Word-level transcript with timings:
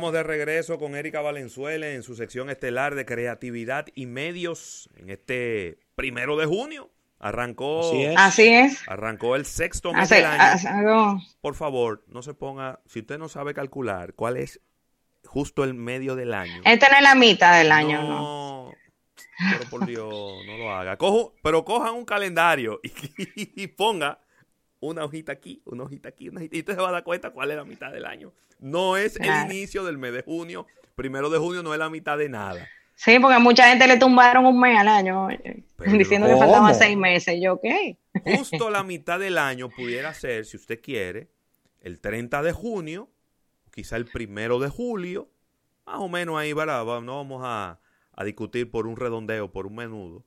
estamos 0.00 0.14
de 0.14 0.22
regreso 0.22 0.78
con 0.78 0.96
Erika 0.96 1.20
Valenzuela 1.20 1.90
en 1.90 2.02
su 2.02 2.16
sección 2.16 2.48
estelar 2.48 2.94
de 2.94 3.04
creatividad 3.04 3.84
y 3.94 4.06
medios 4.06 4.88
en 4.96 5.10
este 5.10 5.78
primero 5.94 6.38
de 6.38 6.46
junio. 6.46 6.90
Arrancó, 7.18 7.82
Así 8.16 8.48
es. 8.48 8.80
Arrancó 8.88 9.36
el 9.36 9.44
sexto 9.44 9.92
mes 9.92 10.08
del 10.08 10.24
año. 10.24 11.20
Por 11.42 11.54
favor, 11.54 12.02
no 12.08 12.22
se 12.22 12.32
ponga, 12.32 12.80
si 12.86 13.00
usted 13.00 13.18
no 13.18 13.28
sabe 13.28 13.52
calcular 13.52 14.14
cuál 14.14 14.38
es 14.38 14.62
justo 15.26 15.64
el 15.64 15.74
medio 15.74 16.16
del 16.16 16.32
año. 16.32 16.62
Esta 16.64 16.88
no 16.88 16.96
es 16.96 17.02
la 17.02 17.14
mitad 17.14 17.58
del 17.58 17.70
año, 17.70 18.02
¿no? 18.02 18.72
Pero 19.50 19.68
por 19.68 19.84
Dios, 19.84 20.14
no 20.46 20.56
lo 20.56 20.72
haga. 20.72 20.96
Cojo, 20.96 21.34
pero 21.42 21.62
cojan 21.62 21.92
un 21.92 22.06
calendario 22.06 22.80
y, 22.82 23.66
ponga 23.76 24.18
una 24.80 25.04
hojita 25.04 25.32
aquí, 25.32 25.62
una 25.64 25.84
hojita 25.84 26.08
aquí, 26.08 26.28
una 26.28 26.40
hojita, 26.40 26.56
y 26.56 26.60
usted 26.60 26.74
se 26.74 26.80
va 26.80 26.88
a 26.88 26.92
dar 26.92 27.04
cuenta 27.04 27.30
cuál 27.30 27.50
es 27.50 27.56
la 27.56 27.64
mitad 27.64 27.92
del 27.92 28.06
año. 28.06 28.32
No 28.58 28.96
es 28.96 29.16
el 29.16 29.50
inicio 29.50 29.84
del 29.84 29.98
mes 29.98 30.12
de 30.12 30.22
junio. 30.22 30.66
Primero 30.94 31.30
de 31.30 31.38
junio 31.38 31.62
no 31.62 31.72
es 31.72 31.78
la 31.78 31.88
mitad 31.88 32.18
de 32.18 32.28
nada. 32.28 32.66
Sí, 32.94 33.18
porque 33.18 33.38
mucha 33.38 33.68
gente 33.68 33.86
le 33.86 33.96
tumbaron 33.96 34.44
un 34.44 34.60
mes 34.60 34.78
al 34.78 34.88
año 34.88 35.28
diciendo 35.86 36.28
que 36.28 36.36
faltaban 36.36 36.74
seis 36.74 36.96
meses. 36.96 37.38
Yo, 37.40 37.58
¿qué? 37.58 37.96
Justo 38.24 38.68
la 38.68 38.82
mitad 38.84 39.18
del 39.18 39.38
año 39.38 39.70
pudiera 39.70 40.12
ser, 40.12 40.44
si 40.44 40.58
usted 40.58 40.80
quiere, 40.82 41.30
el 41.80 42.00
30 42.00 42.42
de 42.42 42.52
junio, 42.52 43.08
quizá 43.72 43.96
el 43.96 44.04
primero 44.04 44.58
de 44.58 44.68
julio, 44.68 45.30
más 45.86 45.96
o 46.00 46.08
menos 46.08 46.38
ahí, 46.38 46.52
¿verdad? 46.52 46.84
No 47.00 47.16
vamos 47.16 47.40
a, 47.42 47.80
a 48.12 48.24
discutir 48.24 48.70
por 48.70 48.86
un 48.86 48.96
redondeo, 48.96 49.50
por 49.50 49.66
un 49.66 49.76
menudo. 49.76 50.24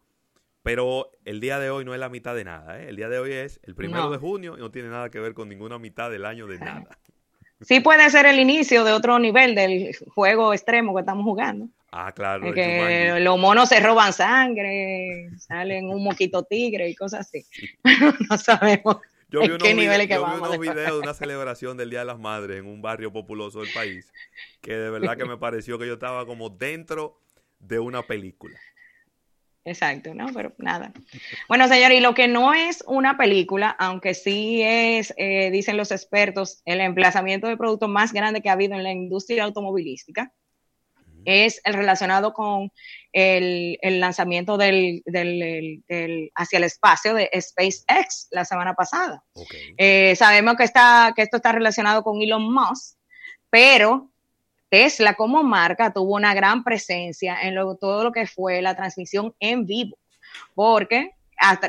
Pero 0.63 1.11
el 1.25 1.39
día 1.39 1.59
de 1.59 1.69
hoy 1.69 1.85
no 1.85 1.93
es 1.93 1.99
la 1.99 2.09
mitad 2.09 2.33
de 2.35 2.45
nada. 2.45 2.81
¿eh? 2.81 2.89
El 2.89 2.95
día 2.95 3.09
de 3.09 3.19
hoy 3.19 3.33
es 3.33 3.59
el 3.63 3.75
primero 3.75 4.09
de 4.09 4.17
junio 4.17 4.55
y 4.57 4.61
no 4.61 4.71
tiene 4.71 4.89
nada 4.89 5.09
que 5.09 5.19
ver 5.19 5.33
con 5.33 5.49
ninguna 5.49 5.77
mitad 5.77 6.09
del 6.09 6.25
año 6.25 6.47
de 6.47 6.59
nada. 6.59 6.97
Sí 7.61 7.79
puede 7.79 8.09
ser 8.09 8.25
el 8.25 8.39
inicio 8.39 8.83
de 8.83 8.91
otro 8.91 9.19
nivel 9.19 9.55
del 9.55 9.95
juego 10.13 10.53
extremo 10.53 10.93
que 10.93 10.99
estamos 10.99 11.23
jugando. 11.23 11.69
Ah, 11.93 12.11
claro. 12.11 12.53
que 12.53 13.17
los 13.21 13.39
monos 13.39 13.69
se 13.69 13.79
roban 13.79 14.11
sangre, 14.11 15.29
salen 15.37 15.87
un 15.87 16.03
moquito 16.03 16.43
tigre 16.43 16.89
y 16.89 16.95
cosas 16.95 17.21
así. 17.21 17.45
no 18.29 18.37
sabemos 18.37 18.97
yo 19.33 19.41
vi, 19.41 19.57
qué 19.57 19.73
nivel 19.73 20.07
que 20.07 20.13
yo 20.13 20.25
vi 20.27 20.37
unos 20.37 20.59
videos 20.59 20.91
de 20.91 20.99
una 20.99 21.15
celebración 21.15 21.75
del 21.75 21.89
Día 21.89 21.99
de 21.99 22.05
las 22.05 22.19
Madres 22.19 22.59
en 22.59 22.67
un 22.67 22.83
barrio 22.83 23.11
populoso 23.11 23.61
del 23.61 23.73
país, 23.73 24.13
que 24.61 24.73
de 24.73 24.91
verdad 24.91 25.17
que 25.17 25.25
me 25.25 25.37
pareció 25.39 25.79
que 25.79 25.87
yo 25.87 25.93
estaba 25.93 26.27
como 26.27 26.51
dentro 26.51 27.19
de 27.57 27.79
una 27.79 28.03
película. 28.03 28.59
Exacto, 29.65 30.13
¿no? 30.13 30.27
Pero 30.33 30.53
nada. 30.57 30.91
Bueno, 31.47 31.67
señor, 31.67 31.93
y 31.93 32.01
lo 32.01 32.13
que 32.13 32.27
no 32.27 32.53
es 32.53 32.83
una 32.85 33.17
película, 33.17 33.69
aunque 33.79 34.13
sí 34.13 34.61
es, 34.61 35.13
eh, 35.17 35.51
dicen 35.51 35.77
los 35.77 35.91
expertos, 35.91 36.61
el 36.65 36.81
emplazamiento 36.81 37.47
de 37.47 37.55
producto 37.55 37.87
más 37.87 38.11
grande 38.11 38.41
que 38.41 38.49
ha 38.49 38.53
habido 38.53 38.75
en 38.75 38.83
la 38.83 38.91
industria 38.91 39.45
automovilística, 39.45 40.33
es 41.25 41.61
el 41.63 41.73
relacionado 41.73 42.33
con 42.33 42.71
el, 43.13 43.77
lanzamiento 43.81 44.57
del, 44.57 45.03
hacia 46.35 46.57
el 46.57 46.63
espacio 46.63 47.13
de 47.13 47.29
SpaceX 47.39 48.27
la 48.31 48.43
semana 48.43 48.73
pasada. 48.73 49.23
Eh, 49.77 50.15
sabemos 50.17 50.55
que, 50.55 50.63
está, 50.63 51.13
que 51.15 51.21
esto 51.21 51.37
está 51.37 51.53
relacionado 51.53 52.03
con 52.03 52.21
Elon 52.21 52.53
Musk, 52.53 52.97
pero 53.49 54.11
Tesla 54.73 55.13
como 55.13 55.43
marca 55.43 55.93
tuvo 55.93 56.15
una 56.15 56.33
gran 56.33 56.63
presencia 56.63 57.37
en 57.43 57.53
todo 57.79 58.03
lo 58.03 58.11
que 58.11 58.25
fue 58.25 58.59
la 58.63 58.75
transmisión 58.75 59.35
en 59.39 59.67
vivo, 59.67 59.99
porque 60.55 61.11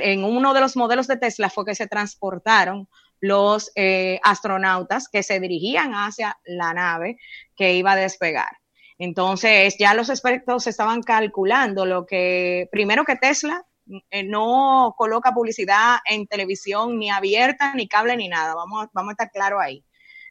en 0.01 0.25
uno 0.25 0.55
de 0.55 0.63
los 0.63 0.75
modelos 0.75 1.07
de 1.07 1.19
Tesla 1.19 1.51
fue 1.51 1.67
que 1.67 1.75
se 1.75 1.87
transportaron 1.87 2.89
los 3.21 3.71
eh, 3.75 4.21
astronautas 4.23 5.11
que 5.11 5.23
se 5.23 5.39
dirigían 5.39 5.93
hacia 5.93 6.39
la 6.47 6.73
nave 6.73 7.19
que 7.55 7.75
iba 7.75 7.93
a 7.93 7.97
despegar. 7.97 8.57
Entonces, 8.97 9.77
ya 9.79 9.93
los 9.93 10.09
expertos 10.09 10.67
estaban 10.67 11.03
calculando 11.03 11.85
lo 11.85 12.07
que, 12.07 12.71
primero 12.73 13.05
que 13.05 13.17
Tesla 13.17 13.67
eh, 14.11 14.23
no 14.23 14.95
coloca 14.97 15.35
publicidad 15.35 15.99
en 16.09 16.27
televisión 16.27 16.99
ni 16.99 17.11
abierta, 17.11 17.75
ni 17.75 17.87
cable, 17.87 18.17
ni 18.17 18.29
nada. 18.29 18.55
Vamos, 18.55 18.87
vamos 18.95 19.11
a 19.11 19.13
estar 19.13 19.31
claro 19.31 19.61
ahí. 19.61 19.85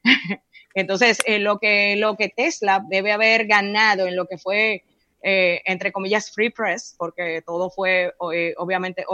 Entonces, 0.74 1.20
eh, 1.26 1.40
lo, 1.40 1.60
que, 1.60 1.96
lo 1.96 2.16
que 2.16 2.30
Tesla 2.30 2.84
debe 2.88 3.12
haber 3.12 3.46
ganado 3.46 4.08
en 4.08 4.16
lo 4.16 4.26
que 4.26 4.38
fue, 4.38 4.84
eh, 5.22 5.62
entre 5.66 5.92
comillas, 5.92 6.32
free 6.32 6.50
press, 6.50 6.96
porque 6.98 7.44
todo 7.46 7.70
fue 7.70 8.14
eh, 8.34 8.54
obviamente 8.58 9.06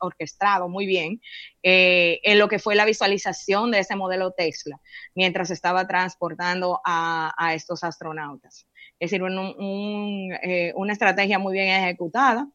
orquestado 0.00 0.68
muy 0.68 0.86
bien, 0.86 1.20
en 1.62 2.38
lo 2.38 2.48
que 2.48 2.58
fue 2.58 2.74
la 2.74 2.84
visualización 2.84 3.70
de 3.70 3.80
ese 3.80 3.96
modelo 3.96 4.32
Tesla, 4.32 4.80
mientras 5.14 5.50
estaba 5.50 5.86
transportando 5.86 6.80
a, 6.84 7.52
estos 7.54 7.84
astronautas. 7.84 8.66
Es 8.98 9.10
decir, 9.10 9.22
una 9.22 10.92
estrategia 10.92 11.38
muy 11.38 11.54
bien 11.54 11.68
ejecutada 11.68 12.48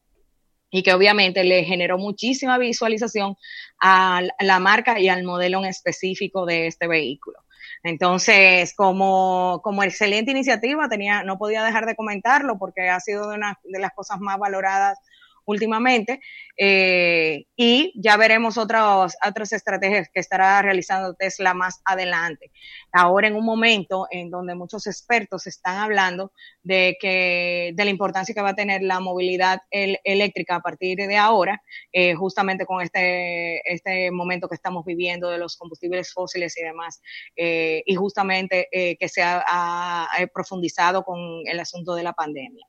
y 0.69 0.83
que 0.83 0.93
obviamente 0.93 1.43
le 1.43 1.63
generó 1.63 1.97
muchísima 1.97 2.57
visualización 2.57 3.35
a 3.79 4.21
la 4.39 4.59
marca 4.59 4.99
y 4.99 5.09
al 5.09 5.23
modelo 5.23 5.59
en 5.59 5.65
específico 5.65 6.45
de 6.45 6.67
este 6.67 6.87
vehículo. 6.87 7.39
Entonces, 7.83 8.73
como, 8.75 9.61
como 9.63 9.83
excelente 9.83 10.31
iniciativa, 10.31 10.89
tenía, 10.89 11.23
no 11.23 11.37
podía 11.37 11.63
dejar 11.63 11.85
de 11.85 11.95
comentarlo 11.95 12.57
porque 12.57 12.89
ha 12.89 12.99
sido 12.99 13.29
de 13.29 13.35
una 13.35 13.59
de 13.63 13.79
las 13.79 13.91
cosas 13.93 14.19
más 14.19 14.37
valoradas 14.37 14.99
últimamente. 15.47 16.19
Eh, 16.57 17.45
y 17.55 17.93
ya 17.95 18.17
veremos 18.17 18.57
otras, 18.57 19.15
otras 19.25 19.53
estrategias 19.53 20.09
que 20.13 20.19
estará 20.19 20.61
realizando 20.61 21.13
Tesla 21.13 21.53
más 21.53 21.81
adelante. 21.85 22.51
Ahora 22.91 23.27
en 23.27 23.35
un 23.35 23.45
momento 23.45 24.07
en 24.11 24.29
donde 24.29 24.55
muchos 24.55 24.87
expertos 24.87 25.47
están 25.47 25.77
hablando 25.77 26.31
de, 26.63 26.97
que, 26.99 27.71
de 27.75 27.85
la 27.85 27.91
importancia 27.91 28.35
que 28.35 28.41
va 28.41 28.49
a 28.49 28.55
tener 28.55 28.81
la 28.81 28.99
movilidad 28.99 29.61
eléctrica 29.71 30.55
a 30.55 30.61
partir 30.61 30.97
de 30.97 31.17
ahora, 31.17 31.61
eh, 31.93 32.13
justamente 32.15 32.65
con 32.65 32.81
este, 32.81 33.61
este 33.71 34.11
momento 34.11 34.49
que 34.49 34.55
estamos 34.55 34.83
viviendo 34.83 35.29
de 35.29 35.37
los 35.37 35.55
combustibles 35.55 36.11
fósiles 36.11 36.57
y 36.57 36.63
demás, 36.63 37.01
eh, 37.35 37.83
y 37.85 37.95
justamente 37.95 38.67
que 38.71 39.09
se 39.09 39.21
ha 39.23 40.07
profundizado 40.33 41.03
con 41.03 41.19
el 41.45 41.59
asunto 41.59 41.95
de 41.95 42.03
la 42.03 42.13
pandemia. 42.13 42.67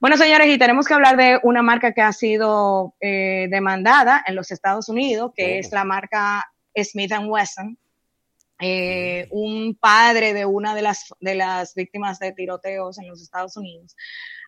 Bueno, 0.00 0.16
señores, 0.16 0.48
y 0.48 0.58
tenemos 0.58 0.86
que 0.86 0.94
hablar 0.94 1.16
de 1.16 1.40
una 1.42 1.62
marca 1.62 1.92
que 1.92 2.02
ha 2.02 2.12
sido 2.12 2.94
eh, 3.00 3.48
demandada 3.50 4.22
en 4.26 4.36
los 4.36 4.50
Estados 4.50 4.88
Unidos, 4.88 5.32
que 5.34 5.58
es 5.58 5.72
la 5.72 5.84
marca 5.84 6.52
Smith 6.76 7.12
Wesson. 7.26 7.78
Eh, 8.60 9.28
un 9.30 9.76
padre 9.76 10.34
de 10.34 10.44
una 10.44 10.74
de 10.74 10.82
las, 10.82 11.14
de 11.20 11.36
las 11.36 11.74
víctimas 11.74 12.18
de 12.18 12.32
tiroteos 12.32 12.98
en 12.98 13.08
los 13.08 13.22
Estados 13.22 13.56
Unidos 13.56 13.94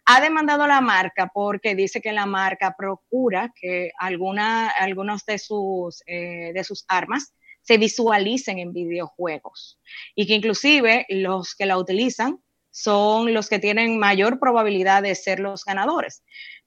ha 0.04 0.20
demandado 0.20 0.64
a 0.64 0.68
la 0.68 0.80
marca 0.80 1.30
porque 1.32 1.74
dice 1.74 2.00
que 2.00 2.12
la 2.12 2.26
marca 2.26 2.74
procura 2.76 3.52
que 3.54 3.92
alguna, 3.98 4.68
algunos 4.68 5.24
de 5.24 5.38
sus, 5.38 6.02
eh, 6.06 6.52
de 6.52 6.64
sus 6.64 6.84
armas 6.88 7.34
se 7.62 7.78
visualicen 7.78 8.58
en 8.58 8.72
videojuegos 8.72 9.78
y 10.14 10.26
que 10.26 10.34
inclusive 10.34 11.06
los 11.08 11.54
que 11.54 11.66
la 11.66 11.78
utilizan 11.78 12.40
son 12.70 13.32
los 13.34 13.48
que 13.48 13.58
tienen 13.58 13.98
mayor 13.98 14.38
probabilidad 14.38 15.02
de 15.02 15.14
ser 15.14 15.40
los 15.40 15.64
ganadores, 15.64 16.22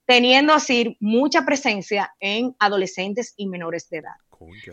teniendo 0.06 0.54
así 0.54 0.98
mucha 1.00 1.46
presencia 1.46 2.14
en 2.20 2.56
adolescentes 2.60 3.34
y 3.38 3.48
menores 3.48 3.90
de 3.90 3.98
edad. 3.98 4.16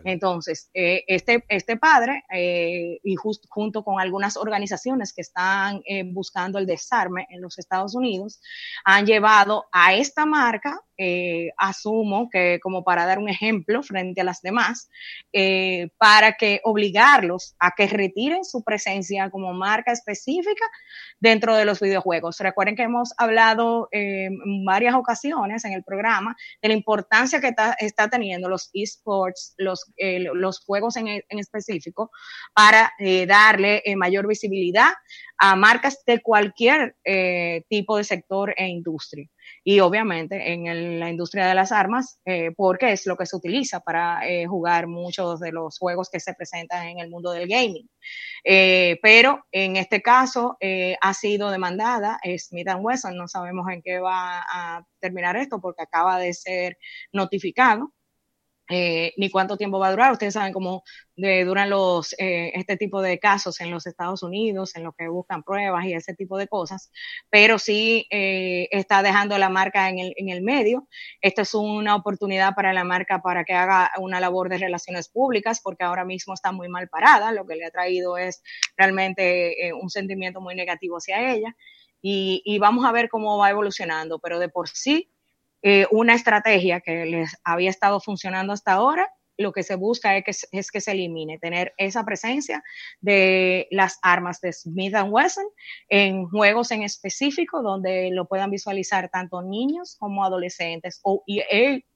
Entonces, 0.04 0.70
eh, 0.74 1.04
este, 1.06 1.44
este 1.48 1.76
padre, 1.76 2.24
eh, 2.32 2.98
y 3.02 3.14
junto 3.16 3.84
con 3.84 4.00
algunas 4.00 4.36
organizaciones 4.36 5.12
que 5.12 5.22
están 5.22 5.82
eh, 5.86 6.04
buscando 6.04 6.58
el 6.58 6.66
desarme 6.66 7.26
en 7.30 7.40
los 7.40 7.58
Estados 7.58 7.94
Unidos, 7.94 8.40
han 8.84 9.06
llevado 9.06 9.66
a 9.72 9.94
esta 9.94 10.26
marca, 10.26 10.80
asumo 11.56 12.28
que 12.28 12.60
como 12.62 12.84
para 12.84 13.06
dar 13.06 13.18
un 13.18 13.30
ejemplo 13.30 13.82
frente 13.82 14.20
a 14.20 14.24
las 14.24 14.42
demás, 14.42 14.90
para 15.96 16.34
que 16.34 16.60
obligarlos 16.62 17.56
a 17.58 17.70
que 17.74 17.86
retiren 17.86 18.44
su 18.44 18.62
presencia 18.62 19.30
como 19.30 19.54
marca 19.54 19.92
específica 19.92 20.66
dentro 21.18 21.56
de 21.56 21.64
los 21.64 21.80
videojuegos. 21.80 22.38
Recuerden 22.40 22.76
que 22.76 22.82
hemos 22.82 23.14
hablado 23.16 23.88
en 23.92 24.66
varias 24.66 24.94
ocasiones 24.94 25.64
en 25.64 25.72
el 25.72 25.84
programa 25.84 26.36
de 26.60 26.68
la 26.68 26.74
importancia 26.74 27.40
que 27.40 27.48
está, 27.48 27.74
está 27.80 28.10
teniendo 28.10 28.50
los 28.50 28.68
esports, 28.74 29.54
los, 29.60 29.92
eh, 29.96 30.20
los 30.34 30.60
juegos 30.60 30.96
en, 30.96 31.08
en, 31.08 31.38
específico 31.38 32.10
para 32.54 32.92
eh, 32.98 33.26
darle 33.26 33.82
eh, 33.84 33.94
mayor 33.94 34.26
visibilidad 34.26 34.90
a 35.38 35.56
marcas 35.56 36.02
de 36.04 36.20
cualquier 36.20 36.96
tipo 37.70 37.96
de 37.96 38.04
sector 38.04 38.52
e 38.58 38.66
industria. 38.68 39.26
Y 39.64 39.80
obviamente 39.80 40.52
en 40.52 41.00
la 41.00 41.08
industria 41.08 41.46
de 41.46 41.54
las 41.54 41.72
armas, 41.72 42.20
porque 42.58 42.92
es 42.92 43.06
lo 43.06 43.16
que 43.16 43.24
se 43.24 43.36
utiliza 43.36 43.80
para 43.80 44.20
jugar 44.46 44.86
muchos 44.86 45.40
de 45.40 45.50
los 45.50 45.78
juegos 45.78 46.10
que 46.10 46.20
se 46.20 46.34
presentan 46.34 46.88
en 46.88 46.98
el 46.98 47.08
mundo 47.08 47.32
del 47.32 47.48
gaming. 47.48 47.88
pero 49.02 49.42
en 49.50 49.76
este 49.76 50.02
caso 50.02 50.58
ha 51.00 51.14
sido 51.14 51.50
demandada 51.50 52.18
Smith 52.36 52.68
Wesson, 52.78 53.16
no 53.16 53.26
sabemos 53.26 53.66
en 53.72 53.80
qué 53.80 53.98
va 53.98 54.42
a 54.42 54.84
terminar 55.00 55.38
esto 55.38 55.58
porque 55.58 55.84
acaba 55.84 56.18
de 56.18 56.34
ser 56.34 56.76
notificado 57.12 57.94
eh, 58.72 59.12
ni 59.16 59.30
cuánto 59.30 59.56
tiempo 59.56 59.80
va 59.80 59.88
a 59.88 59.90
durar. 59.90 60.12
Ustedes 60.12 60.34
saben 60.34 60.52
cómo 60.52 60.84
duran 61.16 61.68
los, 61.68 62.14
eh, 62.18 62.52
este 62.54 62.76
tipo 62.76 63.02
de 63.02 63.18
casos 63.18 63.60
en 63.60 63.70
los 63.70 63.86
Estados 63.86 64.22
Unidos, 64.22 64.76
en 64.76 64.84
los 64.84 64.94
que 64.94 65.08
buscan 65.08 65.42
pruebas 65.42 65.84
y 65.84 65.92
ese 65.92 66.14
tipo 66.14 66.38
de 66.38 66.46
cosas, 66.46 66.90
pero 67.28 67.58
sí 67.58 68.06
eh, 68.10 68.68
está 68.70 69.02
dejando 69.02 69.36
la 69.36 69.48
marca 69.48 69.90
en 69.90 69.98
el, 69.98 70.14
en 70.16 70.28
el 70.28 70.40
medio. 70.40 70.86
Esto 71.20 71.42
es 71.42 71.52
una 71.52 71.96
oportunidad 71.96 72.54
para 72.54 72.72
la 72.72 72.84
marca 72.84 73.20
para 73.20 73.44
que 73.44 73.54
haga 73.54 73.90
una 73.98 74.20
labor 74.20 74.48
de 74.48 74.58
relaciones 74.58 75.08
públicas, 75.08 75.60
porque 75.62 75.84
ahora 75.84 76.04
mismo 76.04 76.32
está 76.32 76.52
muy 76.52 76.68
mal 76.68 76.88
parada. 76.88 77.32
Lo 77.32 77.46
que 77.46 77.56
le 77.56 77.66
ha 77.66 77.70
traído 77.70 78.16
es 78.16 78.40
realmente 78.76 79.72
un 79.80 79.90
sentimiento 79.90 80.40
muy 80.40 80.54
negativo 80.54 80.96
hacia 80.98 81.34
ella. 81.34 81.56
Y, 82.00 82.40
y 82.46 82.58
vamos 82.58 82.86
a 82.86 82.92
ver 82.92 83.08
cómo 83.10 83.36
va 83.36 83.50
evolucionando, 83.50 84.20
pero 84.20 84.38
de 84.38 84.48
por 84.48 84.68
sí 84.68 85.10
eh, 85.62 85.86
una 85.90 86.14
estrategia 86.14 86.80
que 86.80 87.06
les 87.06 87.36
había 87.44 87.70
estado 87.70 88.00
funcionando 88.00 88.52
hasta 88.52 88.72
ahora, 88.72 89.08
lo 89.40 89.52
que 89.52 89.62
se 89.62 89.74
busca 89.74 90.16
es 90.16 90.24
que, 90.24 90.58
es 90.58 90.70
que 90.70 90.80
se 90.80 90.92
elimine, 90.92 91.38
tener 91.38 91.72
esa 91.78 92.04
presencia 92.04 92.62
de 93.00 93.66
las 93.70 93.98
armas 94.02 94.40
de 94.40 94.52
Smith 94.52 94.94
Wesson 95.08 95.46
en 95.88 96.28
juegos 96.28 96.70
en 96.70 96.82
específico 96.82 97.62
donde 97.62 98.10
lo 98.12 98.26
puedan 98.26 98.50
visualizar 98.50 99.08
tanto 99.08 99.42
niños 99.42 99.96
como 99.98 100.24
adolescentes 100.24 101.00
o 101.02 101.22
y, 101.26 101.42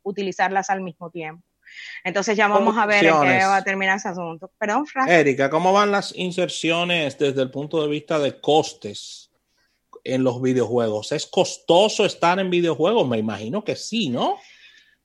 utilizarlas 0.03 0.71
al 0.71 0.81
mismo 0.81 1.11
tiempo. 1.11 1.45
Entonces 2.03 2.37
ya 2.37 2.49
vamos 2.49 2.77
a 2.79 2.87
ver 2.87 3.01
qué 3.01 3.11
va 3.11 3.57
a 3.57 3.65
terminar 3.65 3.97
ese 3.97 4.09
asunto. 4.09 4.51
Perdón, 4.59 4.87
Frank. 4.87 5.09
Erika, 5.09 5.51
¿cómo 5.51 5.73
van 5.73 5.91
las 5.91 6.15
inserciones 6.15 7.19
desde 7.19 7.43
el 7.43 7.51
punto 7.51 7.83
de 7.83 7.89
vista 7.89 8.19
de 8.19 8.41
costes? 8.41 9.24
En 10.05 10.23
los 10.23 10.41
videojuegos. 10.41 11.13
¿Es 11.13 11.27
costoso 11.27 12.05
estar 12.05 12.39
en 12.39 12.51
videojuegos? 12.51 13.09
Me 13.09 13.19
imagino 13.19 13.65
que 13.65 13.75
sí, 13.75 14.11
¿no? 14.11 14.39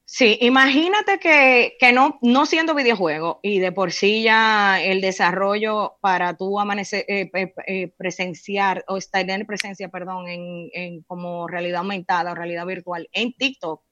Sí, 0.06 0.40
imagínate 0.42 1.19
que, 1.19 1.94
no, 1.94 2.18
no 2.24 2.48
siendo 2.48 2.74
videojuego 2.74 3.40
y 3.44 3.60
de 3.60 3.72
por 3.72 3.92
sí 3.92 4.24
ya 4.24 4.81
el 4.81 5.01
desarrollo 5.01 5.98
para 6.01 6.36
tú 6.36 6.60
amanecer, 6.60 7.06
eh, 7.07 7.30
eh, 7.68 7.94
presenciar 7.96 8.84
o 8.88 8.98
estar 8.98 9.30
en 9.30 9.46
presencia, 9.46 9.90
perdón, 9.90 10.25
en, 10.28 11.04
como 11.04 11.48
realidad 11.48 11.81
aumentada 11.81 12.31
o 12.31 12.36
realidad 12.36 12.66
virtual 12.66 13.07
en 13.12 13.34
TikTok, 13.34 13.84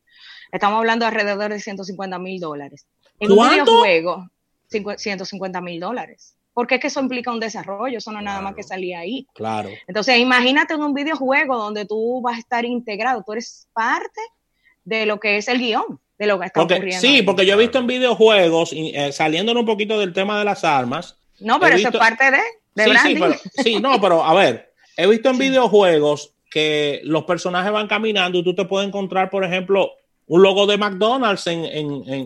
estamos 0.52 0.80
hablando 0.80 1.06
de 1.06 1.10
alrededor 1.10 1.52
de 1.52 1.60
150 1.60 2.18
mil 2.18 2.40
dólares. 2.40 2.88
En 3.20 3.32
un 3.32 3.50
videojuego, 3.50 4.28
150 4.70 5.62
mil 5.62 5.80
dólares 5.80 6.37
porque 6.58 6.74
es 6.74 6.82
que 6.82 6.88
eso 6.88 7.02
implica 7.02 7.32
un 7.32 7.40
desarrollo, 7.40 8.00
eso 8.00 8.12
no 8.12 8.18
es 8.18 8.26
nada 8.26 8.42
más 8.42 8.56
que 8.56 8.64
salir 8.64 8.96
ahí. 8.96 9.28
Claro. 9.36 9.70
Entonces, 9.86 10.18
imagínate 10.18 10.74
en 10.74 10.82
un 10.82 10.96
videojuego 10.96 11.56
donde 11.56 11.86
tú 11.86 12.20
vas 12.20 12.38
a 12.38 12.40
estar 12.40 12.66
integrado, 12.66 13.22
tú 13.24 13.34
eres 13.34 13.68
parte 13.74 14.20
de 14.84 15.06
lo 15.06 15.20
que 15.20 15.38
es 15.38 15.48
el 15.50 15.60
guion, 15.60 16.00
de 16.18 16.26
lo 16.26 16.40
que 16.40 16.48
está 16.48 16.64
ocurriendo. 16.64 17.00
Sí, 17.00 17.22
porque 17.22 17.46
yo 17.46 17.54
he 17.54 17.58
visto 17.58 17.78
en 17.78 17.86
videojuegos, 17.86 18.72
eh, 18.74 19.12
saliéndonos 19.12 19.62
un 19.62 19.68
poquito 19.68 20.00
del 20.00 20.14
tema 20.14 20.40
de 20.40 20.46
las 20.46 20.64
armas. 20.64 21.20
No, 21.40 21.60
pero 21.60 21.76
eso 21.76 21.90
es 21.90 21.96
parte 21.96 22.32
de, 22.32 22.40
de 22.74 22.84
sí, 22.86 22.90
branding. 22.90 23.14
Sí, 23.14 23.20
pero, 23.20 23.64
sí, 23.64 23.80
no, 23.80 24.02
pero 24.02 24.24
a 24.24 24.34
ver, 24.34 24.74
he 24.98 25.06
visto 25.06 25.30
en 25.30 25.38
videojuegos 25.38 26.34
que 26.50 27.02
los 27.04 27.26
personajes 27.26 27.72
van 27.72 27.88
caminando 27.88 28.40
y 28.40 28.44
tú 28.44 28.56
te 28.56 28.66
puedes 28.66 28.88
encontrar, 28.88 29.30
por 29.30 29.46
ejemplo, 29.46 29.92
un 30.26 30.42
logo 30.42 30.66
de 30.66 30.80
McDonald's 30.80 31.46
en, 31.46 31.64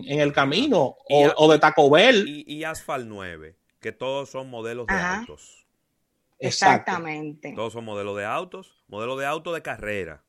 el 0.08 0.32
camino 0.32 0.96
o, 1.10 1.52
de 1.52 1.58
Taco 1.58 1.90
Bell. 1.90 2.26
Y, 2.26 2.60
y 2.60 2.64
Asphalt 2.64 3.04
9 3.06 3.56
que 3.82 3.92
todos 3.92 4.30
son 4.30 4.48
modelos 4.48 4.86
de 4.86 4.94
autos. 4.94 5.66
Exactamente. 6.38 7.52
Todos 7.54 7.74
son 7.74 7.84
modelos 7.84 8.16
de 8.16 8.24
autos, 8.24 8.82
modelos 8.88 9.18
de 9.18 9.26
auto 9.26 9.52
de 9.52 9.60
carrera. 9.60 10.24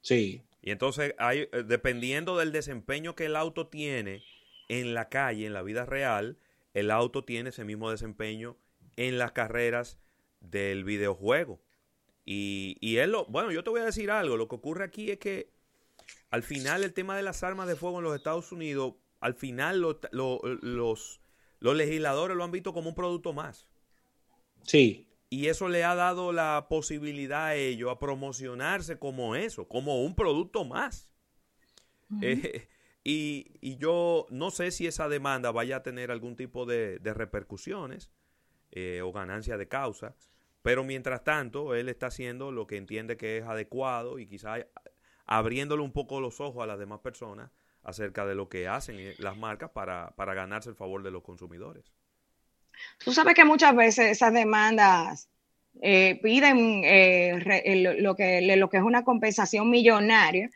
Sí. 0.00 0.42
Y 0.62 0.70
entonces, 0.70 1.14
hay, 1.18 1.48
eh, 1.52 1.64
dependiendo 1.66 2.38
del 2.38 2.52
desempeño 2.52 3.14
que 3.14 3.26
el 3.26 3.36
auto 3.36 3.66
tiene 3.66 4.22
en 4.68 4.94
la 4.94 5.08
calle, 5.10 5.46
en 5.46 5.52
la 5.52 5.62
vida 5.62 5.84
real, 5.84 6.38
el 6.72 6.90
auto 6.90 7.24
tiene 7.24 7.50
ese 7.50 7.64
mismo 7.64 7.90
desempeño 7.90 8.56
en 8.96 9.18
las 9.18 9.32
carreras 9.32 9.98
del 10.40 10.84
videojuego. 10.84 11.60
Y, 12.24 12.78
y 12.80 12.96
él 12.98 13.12
lo, 13.12 13.26
bueno, 13.26 13.50
yo 13.50 13.62
te 13.62 13.70
voy 13.70 13.80
a 13.80 13.84
decir 13.84 14.10
algo, 14.10 14.36
lo 14.36 14.48
que 14.48 14.54
ocurre 14.54 14.84
aquí 14.84 15.10
es 15.10 15.18
que 15.18 15.50
al 16.30 16.42
final 16.42 16.82
el 16.84 16.94
tema 16.94 17.16
de 17.16 17.22
las 17.22 17.42
armas 17.42 17.68
de 17.68 17.76
fuego 17.76 17.98
en 17.98 18.04
los 18.04 18.16
Estados 18.16 18.52
Unidos, 18.52 18.94
al 19.20 19.34
final 19.34 19.80
los, 19.80 21.20
los 21.62 21.76
legisladores 21.76 22.36
lo 22.36 22.42
han 22.42 22.50
visto 22.50 22.72
como 22.72 22.88
un 22.88 22.94
producto 22.96 23.32
más. 23.32 23.68
Sí. 24.64 25.08
Y 25.30 25.46
eso 25.46 25.68
le 25.68 25.84
ha 25.84 25.94
dado 25.94 26.32
la 26.32 26.66
posibilidad 26.68 27.46
a 27.46 27.54
ellos 27.54 27.90
a 27.90 28.00
promocionarse 28.00 28.98
como 28.98 29.36
eso, 29.36 29.68
como 29.68 30.02
un 30.02 30.16
producto 30.16 30.64
más. 30.64 31.08
Eh, 32.20 32.68
y, 33.04 33.76
yo 33.78 34.26
no 34.28 34.50
sé 34.50 34.72
si 34.72 34.86
esa 34.88 35.08
demanda 35.08 35.52
vaya 35.52 35.76
a 35.76 35.82
tener 35.82 36.10
algún 36.10 36.34
tipo 36.34 36.66
de, 36.66 36.98
repercusiones 37.02 38.10
eh, 38.72 39.00
o 39.02 39.12
ganancia 39.12 39.56
de 39.56 39.68
causa, 39.68 40.16
pero 40.62 40.82
mientras 40.82 41.22
tanto 41.22 41.76
él 41.76 41.88
está 41.88 42.08
haciendo 42.08 42.50
lo 42.50 42.66
que 42.66 42.76
entiende 42.76 43.16
que 43.16 43.38
es 43.38 43.44
adecuado 43.44 44.18
y 44.18 44.26
quizás 44.26 44.66
abriéndole 45.26 45.82
un 45.82 45.92
poco 45.92 46.20
los 46.20 46.40
ojos 46.40 46.62
a 46.62 46.66
las 46.66 46.78
demás 46.78 47.00
personas 47.00 47.50
acerca 47.82 48.26
de 48.26 48.34
lo 48.34 48.48
que 48.48 48.68
hacen 48.68 48.98
eh, 48.98 49.14
las 49.18 49.36
marcas 49.36 49.70
para, 49.70 50.10
para 50.16 50.34
ganarse 50.34 50.70
el 50.70 50.76
favor 50.76 51.02
de 51.02 51.10
los 51.10 51.22
consumidores. 51.22 51.84
Tú 53.04 53.12
sabes 53.12 53.34
que 53.34 53.44
muchas 53.44 53.74
veces 53.74 54.10
esas 54.10 54.32
demandas 54.32 55.28
eh, 55.80 56.18
piden 56.22 56.82
eh, 56.84 57.96
lo, 57.98 58.14
que, 58.14 58.56
lo 58.56 58.68
que 58.68 58.76
es 58.76 58.82
una 58.82 59.04
compensación 59.04 59.70
millonaria, 59.70 60.50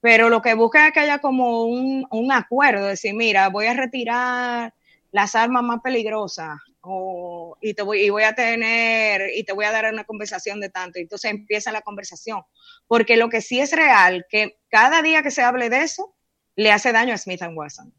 pero 0.00 0.28
lo 0.28 0.42
que 0.42 0.54
buscan 0.54 0.86
es 0.86 0.92
que 0.92 1.00
haya 1.00 1.18
como 1.18 1.64
un, 1.64 2.06
un 2.10 2.32
acuerdo, 2.32 2.86
decir, 2.86 3.14
mira, 3.14 3.48
voy 3.48 3.66
a 3.66 3.74
retirar 3.74 4.74
las 5.10 5.34
armas 5.34 5.62
más 5.62 5.80
peligrosas 5.80 6.58
o, 6.80 7.56
y, 7.60 7.74
te 7.74 7.82
voy, 7.82 8.02
y 8.02 8.10
voy 8.10 8.24
a 8.24 8.34
tener 8.34 9.30
y 9.34 9.44
te 9.44 9.52
voy 9.52 9.64
a 9.64 9.72
dar 9.72 9.92
una 9.92 10.04
compensación 10.04 10.60
de 10.60 10.70
tanto. 10.70 10.98
Entonces 10.98 11.30
empieza 11.30 11.72
la 11.72 11.82
conversación. 11.82 12.42
Porque 12.86 13.16
lo 13.16 13.28
que 13.28 13.40
sí 13.40 13.60
es 13.60 13.72
real, 13.72 14.26
que 14.28 14.58
cada 14.68 15.02
día 15.02 15.22
que 15.22 15.30
se 15.30 15.42
hable 15.42 15.70
de 15.70 15.82
eso, 15.82 16.14
le 16.56 16.72
hace 16.72 16.92
daño 16.92 17.14
a 17.14 17.18
Smith 17.18 17.42
Wesson. 17.52 17.92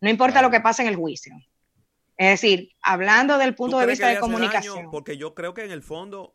No 0.00 0.10
importa 0.10 0.42
lo 0.42 0.50
que 0.50 0.60
pase 0.60 0.82
en 0.82 0.88
el 0.88 0.96
juicio. 0.96 1.34
Es 2.16 2.40
decir, 2.40 2.72
hablando 2.82 3.38
del 3.38 3.54
punto 3.54 3.78
de 3.78 3.86
vista 3.86 4.08
de 4.08 4.18
comunicación. 4.18 4.90
Porque 4.90 5.16
yo 5.16 5.34
creo 5.34 5.54
que 5.54 5.64
en 5.64 5.70
el 5.70 5.82
fondo 5.82 6.34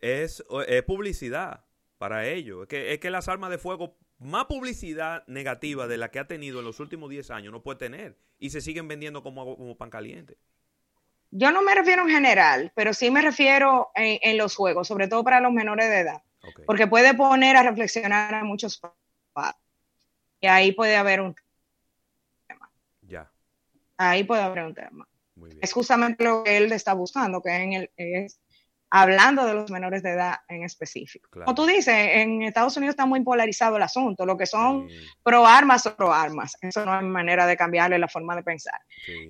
es, 0.00 0.42
publicidad 0.86 1.64
para 1.98 2.26
ellos. 2.26 2.62
Es 2.62 2.68
que, 2.68 2.92
es 2.92 2.98
que 2.98 3.10
las 3.10 3.28
armas 3.28 3.50
de 3.50 3.58
fuego, 3.58 3.96
más 4.18 4.46
publicidad 4.46 5.24
negativa 5.26 5.86
de 5.86 5.98
la 5.98 6.10
que 6.10 6.18
ha 6.18 6.26
tenido 6.26 6.60
en 6.60 6.64
los 6.64 6.80
últimos 6.80 7.10
10 7.10 7.30
años 7.30 7.52
no 7.52 7.62
puede 7.62 7.78
tener. 7.78 8.18
Y 8.38 8.50
se 8.50 8.60
siguen 8.60 8.88
vendiendo 8.88 9.22
como, 9.22 9.56
como 9.56 9.76
pan 9.76 9.90
caliente. 9.90 10.38
Yo 11.30 11.50
no 11.52 11.60
me 11.62 11.74
refiero 11.74 12.02
en 12.02 12.08
general, 12.08 12.72
pero 12.74 12.94
sí 12.94 13.10
me 13.10 13.20
refiero 13.20 13.90
en, 13.94 14.38
los 14.38 14.56
juegos, 14.56 14.88
sobre 14.88 15.08
todo 15.08 15.24
para 15.24 15.40
los 15.40 15.52
menores 15.52 15.90
de 15.90 16.00
edad. 16.00 16.22
Porque 16.64 16.86
puede 16.86 17.12
poner 17.12 17.56
a 17.56 17.62
reflexionar 17.62 18.34
a 18.34 18.44
muchos 18.44 18.78
padres 18.78 19.07
y 20.40 20.46
ahí 20.46 20.72
puede 20.72 20.96
haber 20.96 21.20
un 21.20 21.34
tema. 22.46 22.70
Ya. 23.02 23.30
Ahí 23.96 24.24
puede 24.24 24.42
haber 24.42 24.64
un 24.64 24.74
tema. 24.74 25.08
Es 25.60 25.72
justamente 25.72 26.24
lo 26.24 26.42
que 26.42 26.56
él 26.56 26.72
está 26.72 26.94
buscando, 26.94 27.40
que 27.40 27.50
en 27.50 27.72
el, 27.72 27.90
es 27.96 28.40
hablando 28.90 29.44
de 29.44 29.54
los 29.54 29.70
menores 29.70 30.02
de 30.02 30.12
edad 30.12 30.36
en 30.48 30.64
específico. 30.64 31.28
Como 31.30 31.54
tú 31.54 31.66
dices, 31.66 31.94
en 31.94 32.42
Estados 32.42 32.76
Unidos 32.76 32.94
está 32.94 33.06
muy 33.06 33.22
polarizado 33.22 33.76
el 33.76 33.82
asunto, 33.82 34.24
lo 34.24 34.36
que 34.36 34.46
son 34.46 34.88
pro 35.22 35.46
armas 35.46 35.86
o 35.86 35.94
pro 35.94 36.12
armas. 36.12 36.56
Eso 36.60 36.84
no 36.84 36.96
es 36.96 37.04
manera 37.04 37.46
de 37.46 37.56
cambiarle 37.56 37.98
la 37.98 38.08
forma 38.08 38.34
de 38.34 38.42
pensar. 38.42 38.80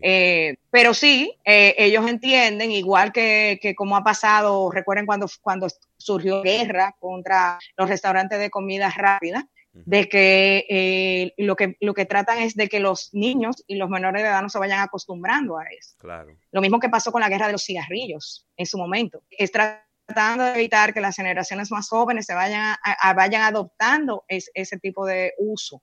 Eh, 0.03 0.57
pero 0.71 0.95
sí, 0.95 1.35
eh, 1.45 1.75
ellos 1.77 2.09
entienden, 2.09 2.71
igual 2.71 3.13
que, 3.13 3.59
que, 3.61 3.75
como 3.75 3.97
ha 3.97 4.05
pasado, 4.05 4.71
recuerden 4.71 5.07
cuando, 5.07 5.29
cuando 5.41 5.67
surgió 5.97 6.43
guerra 6.43 6.95
contra 7.01 7.59
los 7.77 7.89
restaurantes 7.89 8.39
de 8.39 8.51
comida 8.51 8.93
rápida, 8.97 9.49
de 9.73 10.09
que, 10.09 10.67
eh, 10.69 11.35
lo 11.37 11.57
que 11.57 11.77
lo 11.81 11.95
que 11.95 12.05
tratan 12.05 12.39
es 12.39 12.55
de 12.55 12.69
que 12.69 12.81
los 12.81 13.13
niños 13.13 13.65
y 13.67 13.77
los 13.77 13.89
menores 13.89 14.23
de 14.23 14.29
edad 14.29 14.43
no 14.43 14.49
se 14.49 14.59
vayan 14.59 14.81
acostumbrando 14.81 15.59
a 15.59 15.65
eso. 15.65 15.95
Claro. 15.99 16.37
Lo 16.51 16.61
mismo 16.61 16.81
que 16.81 16.89
pasó 16.89 17.13
con 17.13 17.21
la 17.21 17.29
guerra 17.29 17.47
de 17.47 17.53
los 17.53 17.65
cigarrillos 17.65 18.47
en 18.57 18.67
su 18.67 18.79
momento. 18.79 19.23
Es 19.31 19.53
tratando 19.53 20.45
de 20.45 20.55
evitar 20.55 20.95
que 20.95 21.01
las 21.01 21.17
generaciones 21.17 21.71
más 21.71 21.89
jóvenes 21.89 22.27
se 22.27 22.35
vayan, 22.35 22.77
vayan 23.15 23.43
adoptando 23.43 24.25
ese 24.29 24.79
tipo 24.79 25.07
de 25.07 25.35
uso, 25.39 25.83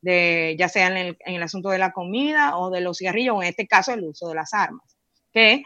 de, 0.00 0.56
ya 0.58 0.68
sea 0.68 0.88
en 0.88 0.96
el, 0.96 1.16
en 1.20 1.34
el 1.34 1.42
asunto 1.42 1.68
de 1.68 1.78
la 1.78 1.92
comida 1.92 2.56
o 2.56 2.70
de 2.70 2.80
los 2.80 2.98
cigarrillos, 2.98 3.36
o 3.36 3.42
en 3.42 3.48
este 3.48 3.66
caso 3.66 3.92
el 3.92 4.02
uso 4.02 4.28
de 4.28 4.34
las 4.34 4.54
armas. 4.54 4.96
Que 5.32 5.62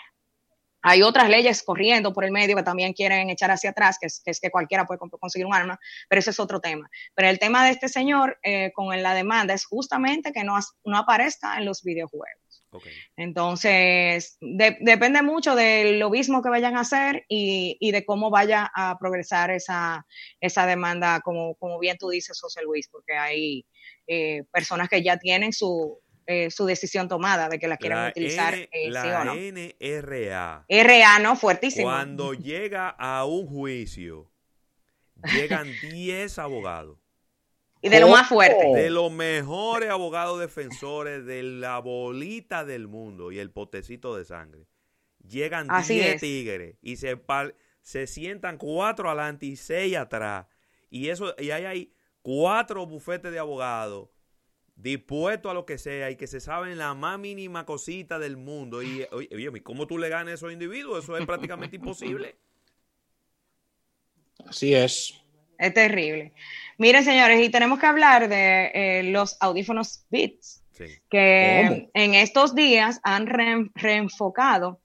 hay 0.83 1.03
otras 1.03 1.29
leyes 1.29 1.63
corriendo 1.63 2.13
por 2.13 2.25
el 2.25 2.33
medio 2.33 2.57
que 2.57 2.63
también 2.63 2.93
quieren 2.93 3.31
echar 3.31 3.51
hacia 3.51 3.71
atrás, 3.71 3.99
que 4.01 4.07
es, 4.07 4.41
que, 4.41 4.51
cualquiera 4.51 4.87
puede 4.87 4.99
conseguir 4.99 5.47
un 5.47 5.55
arma, 5.55 5.79
pero 6.09 6.21
ese 6.21 6.31
es 6.31 6.41
otro 6.41 6.61
tema. 6.61 6.91
Pero 7.15 7.29
el 7.29 7.39
tema 7.39 7.65
de 7.65 7.71
este 7.73 7.89
señor 7.89 8.39
eh, 8.43 8.73
con 8.73 9.03
la 9.03 9.15
demanda 9.15 9.55
es 9.55 9.65
justamente 9.65 10.33
que 10.33 10.45
no, 10.45 10.59
no 10.85 10.99
aparezca 10.99 11.59
en 11.59 11.65
los 11.65 11.83
videojuegos. 11.83 12.41
Entonces, 13.17 14.39
depende 14.41 15.23
mucho 15.23 15.57
del 15.57 15.99
lobismo 15.99 16.41
que 16.41 16.51
vayan 16.51 16.77
a 16.77 16.81
hacer 16.81 17.25
y, 17.29 17.77
y, 17.81 17.91
de 17.91 18.05
cómo 18.05 18.31
vaya 18.31 18.71
a 18.75 18.97
progresar 18.99 19.51
esa, 19.51 20.07
esa 20.41 20.67
demanda, 20.67 21.21
como, 21.21 21.57
como 21.57 21.81
bien 21.81 21.99
tú 21.99 22.11
dices, 22.11 22.41
José 22.41 22.63
Luis, 22.63 22.89
porque 22.89 23.15
hay 23.15 23.67
eh, 24.07 24.45
personas 24.53 24.89
que 24.89 25.03
ya 25.03 25.19
tienen 25.19 25.53
su, 25.53 25.99
eh, 26.33 26.49
su 26.53 26.65
decisión 26.65 27.09
tomada 27.09 27.49
de 27.49 27.59
que 27.59 27.67
la 27.67 27.77
quieren 27.77 28.07
utilizar. 28.07 28.55
la 28.87 29.35
NRA. 29.35 30.65
RA, 30.69 31.19
¿no? 31.19 31.35
Fuertísimo. 31.35 31.89
Cuando 31.89 32.35
llega 32.35 32.89
a 32.89 33.25
un 33.25 33.49
juicio, 33.49 34.31
llegan 35.35 35.67
10 35.91 36.39
abogados. 36.39 36.99
Y 37.83 37.89
de 37.89 37.99
lo 37.99 38.11
más 38.11 38.29
fuerte. 38.29 38.65
De 38.65 38.91
los 38.91 39.11
mejores 39.11 39.91
abogados 39.91 40.39
defensores 40.39 41.27
de 41.27 41.43
la 41.43 41.81
bolita 41.81 42.65
del 42.65 42.87
mundo 42.87 43.33
y 43.33 43.41
el 43.41 43.51
potecito 43.51 44.17
de 44.17 44.25
sangre. 44.25 44.69
Llegan 45.27 45.67
10 45.67 46.21
tigres 46.21 46.77
y 46.81 46.95
se, 46.95 47.21
se 47.83 48.07
sientan 48.07 48.57
cuatro 48.57 49.09
adelante 49.11 49.47
y 49.47 49.57
seis 49.57 49.97
atrás. 49.97 50.47
Y 50.91 51.09
eso, 51.09 51.35
y 51.41 51.51
hay, 51.51 51.65
hay 51.65 51.93
cuatro 52.23 52.87
bufetes 52.87 53.33
de 53.33 53.41
abogados 53.41 54.11
dispuestos 54.83 55.51
a 55.51 55.55
lo 55.55 55.67
que 55.67 55.79
sea 55.79 56.11
y 56.11 56.17
que 56.17 56.27
se 56.27 56.41
saben 56.41 56.79
la 56.79 56.95
más 56.95 57.19
mínima 57.19 57.67
cosita 57.67 58.19
del 58.19 58.37
mundo. 58.37 58.83
Y 58.83 59.07
oye, 59.13 59.63
¿cómo 59.63 59.87
tú 59.87 59.99
le 59.99 60.09
ganas 60.09 60.33
a 60.33 60.35
esos 60.35 60.53
individuos? 60.53 61.05
Eso 61.05 61.17
es 61.17 61.27
prácticamente 61.27 61.77
imposible. 61.77 62.37
Así 64.47 64.75
es. 64.75 65.15
Es 65.59 65.75
terrible. 65.75 66.33
Miren, 66.79 67.05
señores, 67.05 67.45
y 67.45 67.51
tenemos 67.51 67.79
que 67.79 67.87
hablar 67.87 68.29
de 68.29 68.71
eh, 68.73 69.03
los 69.05 69.37
audífonos 69.41 70.07
Beats, 70.09 70.63
que 71.11 71.91
en 71.93 72.15
estos 72.15 72.55
días 72.55 73.01
han 73.03 73.27
reenfocado 73.27 74.81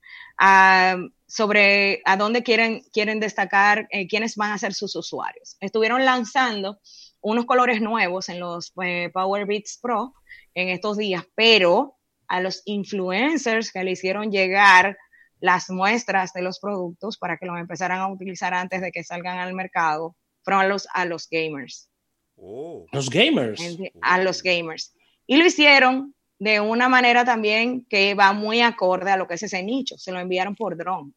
sobre 1.26 2.02
a 2.04 2.18
dónde 2.18 2.44
quieren, 2.44 2.84
quieren 2.92 3.22
destacar 3.22 3.88
eh, 3.90 4.08
quiénes 4.08 4.36
van 4.36 4.52
a 4.52 4.58
ser 4.58 4.74
sus 4.74 4.96
usuarios. 4.98 5.56
Estuvieron 5.62 6.04
lanzando 6.04 6.80
unos 7.26 7.46
colores 7.46 7.82
nuevos 7.82 8.30
en 8.30 8.40
los 8.40 8.72
eh, 8.84 9.10
Power 9.12 9.48
Beats 9.48 9.80
Pro 9.82 10.14
en 10.54 10.70
estos 10.70 10.96
días, 10.96 11.26
pero 11.34 11.98
a 12.28 12.40
los 12.40 12.62
influencers 12.66 13.72
que 13.72 13.84
le 13.84 13.92
hicieron 13.92 14.32
llegar 14.32 14.96
las 15.40 15.72
muestras 15.72 16.34
de 16.34 16.44
los 16.44 16.60
productos 16.60 17.18
para 17.18 17.38
que 17.38 17.48
los 17.48 17.58
empezaran 17.58 18.00
a 18.00 18.12
utilizar 18.12 18.54
antes 18.54 18.80
de 18.80 18.92
que 18.92 19.04
salgan 19.04 19.40
al 19.40 19.56
mercado, 19.56 20.16
fueron 20.44 20.62
a 20.62 20.68
los, 20.68 20.88
a 20.94 21.06
los 21.06 21.28
gamers. 21.28 21.90
Oh. 22.36 22.86
Los 22.92 23.10
gamers. 23.10 23.60
A 24.02 24.22
los 24.22 24.44
gamers. 24.44 24.94
Y 25.26 25.38
lo 25.38 25.48
hicieron 25.48 26.14
de 26.38 26.60
una 26.60 26.90
manera 26.90 27.26
también 27.26 27.86
que 27.90 28.14
va 28.14 28.34
muy 28.34 28.62
acorde 28.62 29.10
a 29.10 29.18
lo 29.18 29.28
que 29.28 29.34
es 29.34 29.42
ese 29.42 29.64
nicho. 29.64 29.98
Se 29.98 30.12
lo 30.12 30.20
enviaron 30.20 30.56
por 30.56 30.78
drone. 30.78 31.12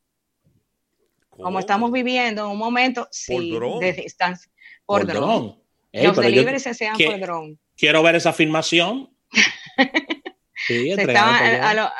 Como 1.28 1.58
estamos 1.58 1.92
viviendo 1.92 2.46
en 2.46 2.50
un 2.52 2.58
momento 2.58 3.08
sí, 3.10 3.58
de 3.80 3.92
distancia. 3.92 4.50
Por, 4.86 5.06
los 6.02 6.16
deliveries 6.16 6.62
se 6.62 6.70
hacen 6.70 6.96
por 6.96 7.20
drone. 7.20 7.56
Quiero 7.76 8.02
ver 8.02 8.16
esa 8.16 8.32
filmación. 8.32 9.10
sí, 10.66 10.92
a, 10.92 11.92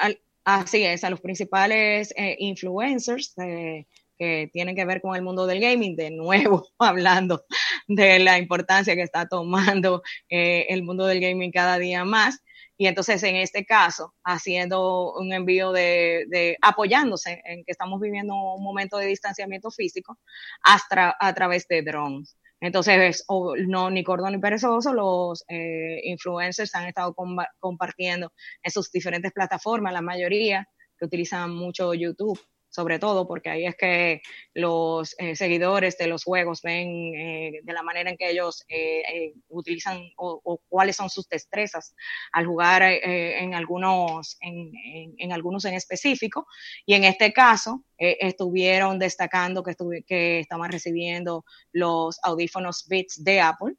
así 0.45 0.85
es, 0.85 1.05
a 1.05 1.11
los 1.11 1.21
principales 1.21 2.12
eh, 2.17 2.37
influencers 2.38 3.35
de, 3.35 3.87
que 4.19 4.50
tienen 4.52 4.75
que 4.75 4.85
ver 4.85 5.00
con 5.00 5.14
el 5.14 5.23
mundo 5.23 5.47
del 5.47 5.61
gaming, 5.61 5.97
de 5.97 6.11
nuevo 6.11 6.67
hablando 6.78 7.45
de 7.87 8.19
la 8.19 8.38
importancia 8.38 8.95
que 8.95 9.02
está 9.02 9.26
tomando 9.26 10.02
eh, 10.28 10.67
el 10.69 10.83
mundo 10.83 11.07
del 11.07 11.21
gaming 11.21 11.52
cada 11.52 11.78
día 11.78 12.05
más. 12.05 12.43
Y 12.81 12.87
entonces, 12.87 13.21
en 13.25 13.35
este 13.35 13.64
caso, 13.64 14.14
haciendo 14.23 15.12
un 15.14 15.33
envío 15.33 15.73
de, 15.73 16.57
apoyándose 16.62 17.43
en 17.45 17.64
que 17.64 17.73
estamos 17.73 18.00
viviendo 18.00 18.35
un 18.35 18.62
momento 18.62 18.99
de 18.99 19.07
distanciamiento 19.07 19.73
físico 19.73 20.17
hasta 20.62 21.17
a 21.19 21.35
través 21.35 21.67
de 21.67 21.83
drones. 21.83 22.37
Entonces, 22.61 23.25
no, 23.67 23.91
ni 23.91 24.03
cordón 24.03 24.33
ni 24.33 24.38
perezoso, 24.38 24.93
los 24.93 25.45
eh, 25.49 26.00
influencers 26.05 26.75
han 26.75 26.87
estado 26.87 27.15
compartiendo 27.61 28.33
en 28.62 28.71
sus 28.71 28.91
diferentes 28.91 29.33
plataformas, 29.33 29.93
la 29.93 30.03
mayoría 30.03 30.69
que 30.99 31.05
utilizan 31.05 31.55
mucho 31.55 31.95
YouTube, 31.95 32.41
sobre 32.79 33.01
todo 33.01 33.27
porque 33.27 33.51
ahí 33.51 33.67
es 33.67 33.75
que 33.75 34.23
los 34.55 35.17
eh, 35.19 35.35
seguidores 35.35 35.99
de 35.99 36.07
los 36.07 36.23
juegos 36.23 36.63
ven 36.63 37.13
eh, 37.13 37.59
de 37.65 37.73
la 37.73 37.83
manera 37.83 38.09
en 38.09 38.17
que 38.17 38.31
ellos 38.31 38.65
eh, 38.69 39.33
utilizan 39.49 40.01
o, 40.17 40.61
cuáles 40.69 40.95
son 40.95 41.11
sus 41.11 41.29
destrezas 41.29 41.97
al 42.31 42.47
jugar 42.47 42.83
en 42.85 43.53
algunos 43.55 44.37
en, 44.41 44.71
en, 45.19 45.33
algunos 45.33 45.65
en 45.65 45.75
específico 45.75 46.47
y 46.87 46.95
en 46.95 47.03
este 47.03 47.33
caso 47.33 47.83
estuvieron 47.99 49.01
destacando 49.01 49.65
que, 49.65 49.75
que 50.07 50.39
estaban 50.39 50.71
recibiendo 50.71 51.45
los 51.73 52.21
audífonos 52.23 52.87
Beats 52.87 53.25
de 53.25 53.41
Apple 53.41 53.75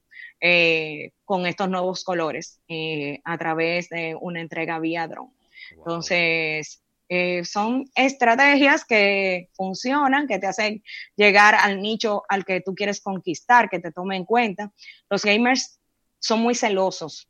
con 1.24 1.46
estos 1.46 1.70
nuevos 1.70 2.03
colores 2.03 2.60
a 3.24 3.38
través 3.38 3.88
de 3.88 4.18
una 4.20 4.41
entrega 4.41 4.77
vía 4.79 5.08
drone. 5.08 5.32
Entonces, 5.72 6.82
eh, 7.09 7.43
son 7.43 7.89
estrategias 7.95 8.85
que 8.85 9.49
funcionan, 9.53 10.27
que 10.27 10.37
te 10.37 10.45
hacen 10.45 10.83
llegar 11.15 11.55
al 11.55 11.81
nicho 11.81 12.23
al 12.29 12.45
que 12.45 12.61
tú 12.61 12.75
quieres 12.75 13.01
conquistar, 13.01 13.67
que 13.67 13.79
te 13.79 13.91
tome 13.91 14.15
en 14.15 14.25
cuenta. 14.25 14.71
Los 15.09 15.23
gamers 15.23 15.79
son 16.19 16.41
muy 16.41 16.53
celosos 16.53 17.27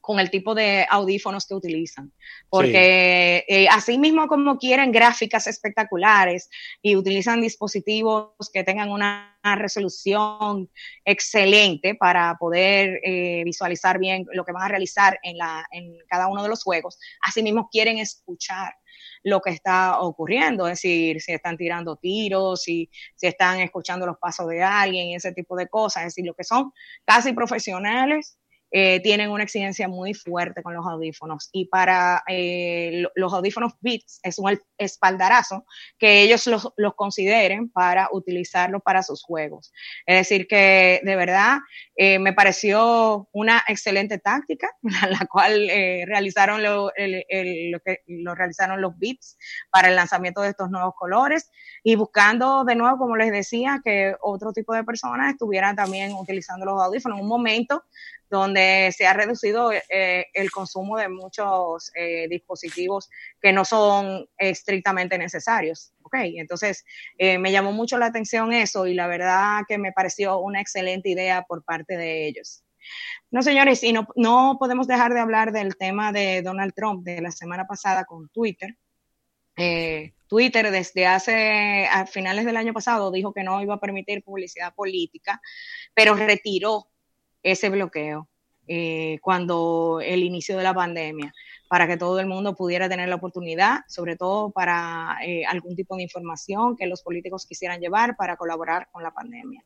con 0.00 0.20
el 0.20 0.30
tipo 0.30 0.54
de 0.54 0.86
audífonos 0.88 1.46
que 1.46 1.54
utilizan, 1.54 2.12
porque 2.48 3.44
eh, 3.46 3.68
así 3.68 3.98
mismo 3.98 4.26
como 4.26 4.56
quieren 4.56 4.90
gráficas 4.90 5.46
espectaculares 5.46 6.48
y 6.80 6.96
utilizan 6.96 7.42
dispositivos 7.42 8.30
que 8.50 8.64
tengan 8.64 8.90
una 8.90 9.38
resolución 9.42 10.70
excelente 11.04 11.94
para 11.94 12.36
poder 12.38 13.00
eh, 13.04 13.42
visualizar 13.44 13.98
bien 13.98 14.24
lo 14.32 14.46
que 14.46 14.52
van 14.52 14.62
a 14.62 14.68
realizar 14.68 15.18
en, 15.22 15.36
la, 15.36 15.66
en 15.72 15.98
cada 16.08 16.28
uno 16.28 16.42
de 16.42 16.48
los 16.48 16.62
juegos, 16.62 16.98
así 17.20 17.42
mismo 17.42 17.68
quieren 17.70 17.98
escuchar 17.98 18.72
lo 19.22 19.40
que 19.40 19.50
está 19.50 20.00
ocurriendo, 20.00 20.66
es 20.66 20.74
decir, 20.74 21.20
si 21.20 21.32
están 21.32 21.56
tirando 21.56 21.96
tiros, 21.96 22.62
si, 22.62 22.90
si 23.14 23.26
están 23.26 23.60
escuchando 23.60 24.06
los 24.06 24.18
pasos 24.18 24.48
de 24.48 24.62
alguien, 24.62 25.16
ese 25.16 25.32
tipo 25.32 25.56
de 25.56 25.68
cosas, 25.68 26.04
es 26.04 26.14
decir, 26.14 26.26
lo 26.26 26.34
que 26.34 26.44
son 26.44 26.72
casi 27.04 27.32
profesionales 27.32 28.38
eh, 28.70 29.00
tienen 29.00 29.30
una 29.30 29.44
exigencia 29.44 29.88
muy 29.88 30.14
fuerte 30.14 30.62
con 30.62 30.74
los 30.74 30.86
audífonos. 30.86 31.48
Y 31.52 31.66
para 31.66 32.22
eh, 32.28 33.04
los 33.14 33.32
audífonos 33.32 33.72
Beats 33.80 34.20
es 34.22 34.38
un 34.38 34.58
espaldarazo 34.76 35.64
que 35.98 36.22
ellos 36.22 36.46
los, 36.46 36.72
los, 36.76 36.94
consideren 36.94 37.70
para 37.70 38.08
utilizarlo 38.12 38.80
para 38.80 39.02
sus 39.02 39.22
juegos. 39.22 39.72
Es 40.04 40.16
decir, 40.16 40.46
que 40.46 41.00
de 41.02 41.16
verdad 41.16 41.58
eh, 41.96 42.18
me 42.18 42.32
pareció 42.32 43.28
una 43.32 43.64
excelente 43.68 44.18
táctica, 44.18 44.70
la 44.82 45.26
cual 45.26 45.68
realizaron 46.06 46.62
lo, 46.62 46.92
lo 48.06 48.34
realizaron 48.34 48.80
los 48.80 48.98
Beats 48.98 49.38
para 49.70 49.88
el 49.88 49.96
lanzamiento 49.96 50.42
de 50.42 50.50
estos 50.50 50.70
nuevos 50.70 50.94
colores. 50.94 51.50
Y 51.82 51.96
buscando 51.96 52.64
de 52.64 52.74
nuevo, 52.74 52.98
como 52.98 53.16
les 53.16 53.30
decía, 53.30 53.80
que 53.82 54.14
otro 54.20 54.52
tipo 54.52 54.74
de 54.74 54.84
personas 54.84 55.32
estuvieran 55.32 55.76
también 55.76 56.12
utilizando 56.12 56.66
los 56.66 56.82
audífonos. 56.82 57.18
En 57.18 57.24
un 57.24 57.28
momento 57.28 57.84
donde 58.30 58.92
se 58.96 59.06
ha 59.06 59.14
reducido 59.14 59.72
eh, 59.72 60.26
el 60.32 60.50
consumo 60.50 60.96
de 60.96 61.08
muchos 61.08 61.90
eh, 61.94 62.28
dispositivos 62.28 63.08
que 63.40 63.52
no 63.52 63.64
son 63.64 64.28
estrictamente 64.36 65.18
necesarios. 65.18 65.92
Okay, 66.02 66.38
entonces 66.38 66.84
eh, 67.18 67.36
me 67.38 67.52
llamó 67.52 67.72
mucho 67.72 67.98
la 67.98 68.06
atención 68.06 68.52
eso 68.52 68.86
y 68.86 68.94
la 68.94 69.06
verdad 69.06 69.60
que 69.68 69.76
me 69.76 69.92
pareció 69.92 70.38
una 70.38 70.60
excelente 70.60 71.10
idea 71.10 71.42
por 71.42 71.64
parte 71.64 71.96
de 71.96 72.26
ellos. 72.26 72.64
No, 73.30 73.42
señores, 73.42 73.82
y 73.82 73.92
no, 73.92 74.08
no 74.16 74.56
podemos 74.58 74.86
dejar 74.86 75.12
de 75.12 75.20
hablar 75.20 75.52
del 75.52 75.76
tema 75.76 76.12
de 76.12 76.40
Donald 76.40 76.72
Trump 76.74 77.04
de 77.04 77.20
la 77.20 77.30
semana 77.30 77.66
pasada 77.66 78.04
con 78.04 78.28
Twitter. 78.30 78.76
Twitter 80.28 80.70
desde 80.70 81.04
hace 81.04 81.88
a 81.90 82.06
finales 82.06 82.44
del 82.44 82.56
año 82.56 82.72
pasado 82.72 83.10
dijo 83.10 83.32
que 83.32 83.42
no 83.42 83.60
iba 83.60 83.74
a 83.74 83.80
permitir 83.80 84.22
publicidad 84.22 84.72
política, 84.72 85.40
pero 85.94 86.14
retiró 86.14 86.86
ese 87.42 87.68
bloqueo 87.68 88.28
eh, 88.66 89.18
cuando 89.22 90.00
el 90.04 90.22
inicio 90.22 90.56
de 90.58 90.62
la 90.62 90.74
pandemia, 90.74 91.32
para 91.68 91.86
que 91.86 91.96
todo 91.96 92.20
el 92.20 92.26
mundo 92.26 92.54
pudiera 92.54 92.88
tener 92.88 93.08
la 93.08 93.14
oportunidad, 93.14 93.80
sobre 93.88 94.16
todo 94.16 94.50
para 94.50 95.16
eh, 95.24 95.44
algún 95.46 95.74
tipo 95.74 95.96
de 95.96 96.02
información 96.02 96.76
que 96.76 96.86
los 96.86 97.02
políticos 97.02 97.46
quisieran 97.46 97.80
llevar 97.80 98.16
para 98.16 98.36
colaborar 98.36 98.88
con 98.92 99.02
la 99.02 99.10
pandemia. 99.10 99.64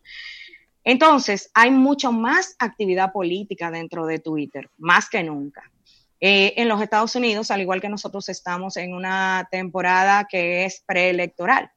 Entonces, 0.84 1.50
hay 1.54 1.70
mucho 1.70 2.12
más 2.12 2.54
actividad 2.60 3.12
política 3.12 3.70
dentro 3.70 4.06
de 4.06 4.20
Twitter, 4.20 4.70
más 4.78 5.08
que 5.08 5.22
nunca. 5.22 5.62
Eh, 6.20 6.54
en 6.56 6.68
los 6.68 6.80
Estados 6.80 7.16
Unidos, 7.16 7.50
al 7.50 7.60
igual 7.60 7.80
que 7.80 7.88
nosotros 7.88 8.28
estamos 8.28 8.76
en 8.76 8.94
una 8.94 9.48
temporada 9.50 10.28
que 10.30 10.64
es 10.64 10.84
preelectoral. 10.86 11.72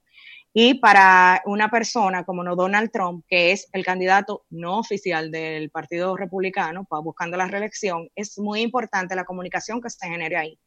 Y 0.57 0.75
para 0.75 1.41
una 1.43 1.69
persona 1.69 2.23
como 2.23 2.41
no 2.41 2.55
Donald 2.55 2.89
Trump, 2.89 3.25
que 3.27 3.51
es 3.51 3.67
el 3.73 3.83
candidato 3.83 4.45
no 4.49 4.79
oficial 4.79 5.29
del 5.29 5.69
Partido 5.69 6.15
Republicano 6.15 6.87
buscando 7.03 7.35
la 7.35 7.49
reelección, 7.49 8.07
es 8.15 8.39
muy 8.39 8.61
importante 8.61 9.17
la 9.17 9.25
comunicación 9.25 9.81
que 9.81 9.89
se 9.89 10.07
genere 10.07 10.37
ahí. 10.37 10.57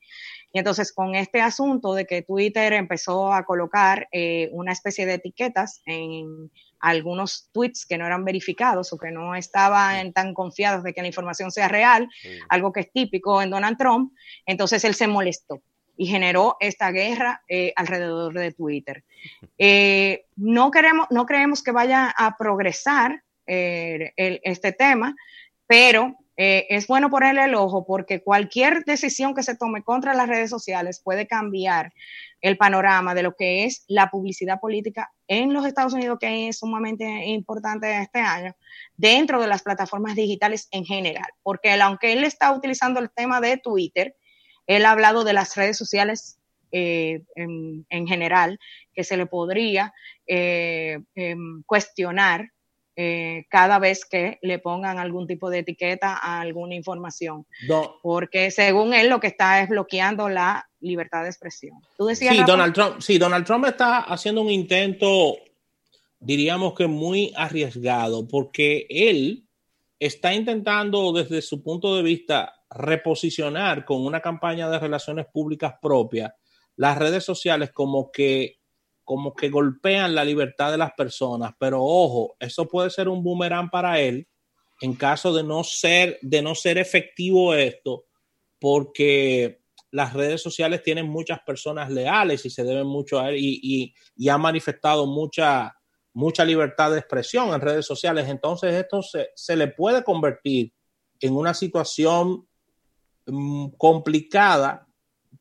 Y 0.52 0.58
entonces 0.58 0.92
con 0.92 1.14
este 1.14 1.40
asunto 1.40 1.94
de 1.94 2.04
que 2.04 2.20
Twitter 2.20 2.74
empezó 2.74 3.32
a 3.32 3.46
colocar 3.46 4.08
eh, 4.12 4.50
una 4.52 4.72
especie 4.72 5.06
de 5.06 5.14
etiquetas 5.14 5.80
en 5.86 6.50
algunos 6.80 7.48
tweets 7.52 7.86
que 7.86 7.96
no 7.96 8.04
eran 8.04 8.26
verificados 8.26 8.92
o 8.92 8.98
que 8.98 9.10
no 9.10 9.34
estaban 9.36 10.12
tan 10.12 10.34
confiados 10.34 10.82
de 10.82 10.92
que 10.92 11.00
la 11.00 11.08
información 11.08 11.50
sea 11.50 11.68
real, 11.68 12.10
algo 12.50 12.74
que 12.74 12.80
es 12.80 12.92
típico 12.92 13.40
en 13.40 13.48
Donald 13.48 13.78
Trump, 13.78 14.12
entonces 14.44 14.84
él 14.84 14.94
se 14.94 15.06
molestó 15.06 15.62
y 15.98 16.06
generó 16.06 16.56
esta 16.60 16.92
guerra 16.92 17.42
eh, 17.48 17.72
alrededor 17.74 18.32
de 18.32 18.52
Twitter. 18.52 19.04
Eh, 19.58 20.26
no, 20.36 20.70
queremos, 20.70 21.08
no 21.10 21.26
creemos 21.26 21.60
que 21.62 21.72
vaya 21.72 22.14
a 22.16 22.36
progresar 22.38 23.24
eh, 23.46 24.12
este 24.16 24.72
tema, 24.72 25.14
pero 25.66 26.16
es 26.40 26.86
bueno 26.86 27.10
ponerle 27.10 27.46
el 27.46 27.56
ojo 27.56 27.84
porque 27.84 28.22
cualquier 28.22 28.84
decisión 28.84 29.34
que 29.34 29.42
se 29.42 29.56
tome 29.56 29.82
contra 29.82 30.14
las 30.14 30.28
redes 30.28 30.50
sociales 30.50 31.00
puede 31.02 31.26
cambiar 31.26 31.92
el 32.40 32.56
panorama 32.56 33.12
de 33.12 33.24
lo 33.24 33.34
que 33.34 33.64
es 33.64 33.82
la 33.88 34.08
publicidad 34.08 34.60
política 34.60 35.10
en 35.26 35.52
los 35.52 35.66
Estados 35.66 35.94
Unidos, 35.94 36.18
que 36.20 36.46
es 36.46 36.60
sumamente 36.60 37.26
importante 37.26 38.00
este 38.00 38.20
año, 38.20 38.54
dentro 38.96 39.40
de 39.40 39.48
las 39.48 39.64
plataformas 39.64 40.14
digitales 40.14 40.68
en 40.70 40.84
general. 40.84 41.26
Porque 41.42 41.72
aunque 41.72 42.12
él 42.12 42.22
está 42.22 42.52
utilizando 42.52 43.00
el 43.00 43.10
tema 43.10 43.40
de 43.40 43.56
Twitter, 43.56 44.14
él 44.68 44.84
ha 44.84 44.92
hablado 44.92 45.24
de 45.24 45.32
las 45.32 45.56
redes 45.56 45.76
sociales 45.76 46.38
eh, 46.70 47.22
en, 47.34 48.06
general, 48.06 48.60
que 48.94 49.02
se 49.02 49.16
le 49.16 49.26
podría 49.26 49.94
eh, 50.26 50.98
em, 51.14 51.62
cuestionar 51.64 52.52
eh, 52.94 53.46
cada 53.48 53.78
vez 53.78 54.04
que 54.04 54.38
le 54.42 54.58
pongan 54.58 54.98
algún 54.98 55.26
tipo 55.26 55.48
de 55.48 55.60
etiqueta 55.60 56.18
a 56.20 56.40
alguna 56.40 56.74
información. 56.74 57.46
Porque 58.02 58.50
según 58.50 58.92
él 58.92 59.08
lo 59.08 59.18
que 59.18 59.28
está 59.28 59.62
es 59.62 59.70
bloqueando 59.70 60.28
la 60.28 60.68
libertad 60.80 61.22
de 61.22 61.30
expresión. 61.30 61.78
¿Tú 61.96 62.04
decías, 62.04 62.36
sí, 62.36 62.42
Donald 62.46 62.74
Trump, 62.74 63.00
sí, 63.00 63.16
Donald 63.16 63.46
Trump 63.46 63.64
está 63.64 64.00
haciendo 64.00 64.42
un 64.42 64.50
intento, 64.50 65.36
diríamos 66.20 66.74
que 66.74 66.86
muy 66.86 67.32
arriesgado, 67.34 68.28
porque 68.28 68.86
él 68.90 69.44
está 69.98 70.34
intentando 70.34 71.12
desde 71.12 71.40
su 71.40 71.62
punto 71.62 71.96
de 71.96 72.02
vista 72.02 72.57
reposicionar 72.70 73.84
con 73.84 74.04
una 74.04 74.20
campaña 74.20 74.68
de 74.68 74.78
relaciones 74.78 75.26
públicas 75.32 75.74
propia 75.80 76.34
las 76.76 76.96
redes 76.96 77.24
sociales 77.24 77.72
como 77.72 78.10
que 78.10 78.58
como 79.04 79.34
que 79.34 79.48
golpean 79.48 80.14
la 80.14 80.22
libertad 80.22 80.70
de 80.70 80.76
las 80.76 80.92
personas, 80.92 81.54
pero 81.58 81.82
ojo, 81.82 82.36
eso 82.38 82.68
puede 82.68 82.90
ser 82.90 83.08
un 83.08 83.22
boomerang 83.24 83.70
para 83.70 83.98
él 84.00 84.28
en 84.82 84.94
caso 84.94 85.34
de 85.34 85.42
no 85.42 85.64
ser 85.64 86.18
de 86.20 86.42
no 86.42 86.54
ser 86.54 86.78
efectivo 86.78 87.54
esto, 87.54 88.04
porque 88.60 89.62
las 89.90 90.12
redes 90.12 90.42
sociales 90.42 90.82
tienen 90.82 91.08
muchas 91.08 91.40
personas 91.40 91.90
leales 91.90 92.44
y 92.44 92.50
se 92.50 92.64
deben 92.64 92.86
mucho 92.86 93.18
a 93.18 93.30
él 93.30 93.36
y, 93.38 93.94
ha 94.28 94.38
manifestado 94.38 95.06
mucha, 95.06 95.74
mucha 96.12 96.44
libertad 96.44 96.90
de 96.90 96.98
expresión 96.98 97.54
en 97.54 97.60
redes 97.60 97.86
sociales. 97.86 98.28
Entonces 98.28 98.74
esto 98.74 99.02
se, 99.02 99.30
se 99.34 99.56
le 99.56 99.68
puede 99.68 100.04
convertir 100.04 100.74
en 101.20 101.34
una 101.34 101.54
situación 101.54 102.47
complicada 103.76 104.86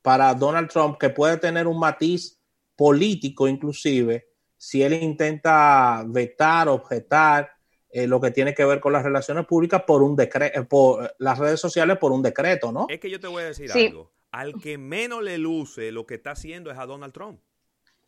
para 0.01 0.33
Donald 0.33 0.69
Trump 0.69 0.97
que 0.97 1.09
puede 1.09 1.37
tener 1.37 1.67
un 1.67 1.79
matiz 1.79 2.39
político 2.75 3.47
inclusive 3.47 4.27
si 4.57 4.81
él 4.81 4.93
intenta 4.93 6.03
vetar, 6.07 6.67
objetar 6.67 7.51
eh, 7.89 8.07
lo 8.07 8.19
que 8.19 8.31
tiene 8.31 8.53
que 8.53 8.65
ver 8.65 8.79
con 8.79 8.91
las 8.91 9.03
relaciones 9.03 9.45
públicas 9.45 9.83
por 9.85 10.01
un 10.01 10.15
decreto, 10.15 10.59
eh, 10.59 10.63
por 10.63 11.15
las 11.19 11.37
redes 11.37 11.59
sociales 11.59 11.97
por 11.97 12.11
un 12.11 12.21
decreto, 12.21 12.71
¿no? 12.71 12.87
Es 12.89 12.99
que 12.99 13.09
yo 13.09 13.19
te 13.19 13.27
voy 13.27 13.43
a 13.43 13.47
decir 13.47 13.71
algo. 13.71 14.11
Al 14.31 14.59
que 14.59 14.77
menos 14.77 15.23
le 15.23 15.37
luce 15.37 15.91
lo 15.91 16.05
que 16.05 16.15
está 16.15 16.31
haciendo 16.31 16.69
es 16.71 16.77
a 16.77 16.85
Donald 16.85 17.13
Trump. 17.13 17.39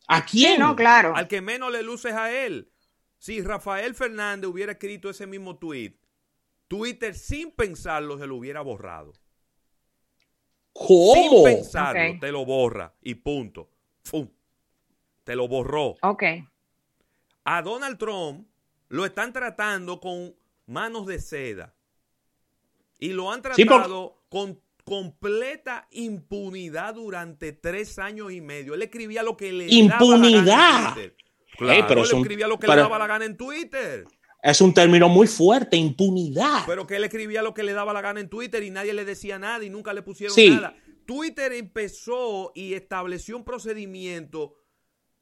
¿A 0.06 0.24
quién? 0.24 0.60
no, 0.60 0.76
claro. 0.76 1.14
Al 1.16 1.28
que 1.28 1.40
menos 1.40 1.72
le 1.72 1.82
luce 1.82 2.10
es 2.10 2.14
a 2.14 2.44
él. 2.44 2.70
Si 3.18 3.40
Rafael 3.42 3.94
Fernández 3.94 4.50
hubiera 4.50 4.72
escrito 4.72 5.08
ese 5.10 5.26
mismo 5.26 5.58
tweet, 5.58 5.94
Twitter 6.68 7.14
sin 7.14 7.52
pensarlo 7.52 8.18
se 8.18 8.26
lo 8.26 8.36
hubiera 8.36 8.60
borrado. 8.60 9.12
¿Cómo? 10.72 11.14
Sin 11.14 11.44
pensarlo, 11.44 12.18
te 12.20 12.32
lo 12.32 12.44
borra 12.44 12.94
y 13.02 13.14
punto. 13.14 13.70
¡Fum! 14.04 14.28
Te 15.24 15.36
lo 15.36 15.48
borró. 15.48 15.96
Ok. 16.02 16.22
A 17.44 17.62
Donald 17.62 17.98
Trump 17.98 18.46
lo 18.88 19.04
están 19.04 19.32
tratando 19.32 20.00
con 20.00 20.34
manos 20.66 21.06
de 21.06 21.20
seda. 21.20 21.74
Y 22.98 23.10
lo 23.10 23.30
han 23.30 23.42
tratado 23.42 24.22
con 24.28 24.60
completa 24.84 25.86
impunidad 25.92 26.94
durante 26.94 27.52
tres 27.52 27.98
años 27.98 28.32
y 28.32 28.40
medio. 28.40 28.74
Él 28.74 28.82
escribía 28.82 29.22
lo 29.22 29.36
que 29.36 29.52
le 29.52 29.66
impunidad. 29.68 29.98
daba 29.98 30.18
la 30.18 30.42
gana 30.42 31.02
en 31.02 31.14
Claro, 31.56 31.84
pero 31.88 32.00
él 32.02 32.08
escribía 32.12 32.48
lo 32.48 32.58
que 32.58 32.66
le 32.66 32.76
daba 32.76 32.98
la 32.98 33.06
gana 33.06 33.24
en 33.24 33.36
Twitter. 33.36 34.04
Es 34.42 34.60
un 34.60 34.72
término 34.72 35.08
muy 35.08 35.26
fuerte, 35.26 35.76
impunidad. 35.76 36.62
Pero 36.66 36.86
que 36.86 36.96
él 36.96 37.04
escribía 37.04 37.42
lo 37.42 37.52
que 37.52 37.62
le 37.62 37.72
daba 37.72 37.92
la 37.92 38.00
gana 38.00 38.20
en 38.20 38.28
Twitter 38.28 38.62
y 38.62 38.70
nadie 38.70 38.94
le 38.94 39.04
decía 39.04 39.38
nada 39.38 39.64
y 39.64 39.70
nunca 39.70 39.92
le 39.92 40.02
pusieron 40.02 40.36
nada. 40.54 40.74
Twitter 41.06 41.52
empezó 41.52 42.52
y 42.54 42.74
estableció 42.74 43.36
un 43.36 43.44
procedimiento 43.44 44.54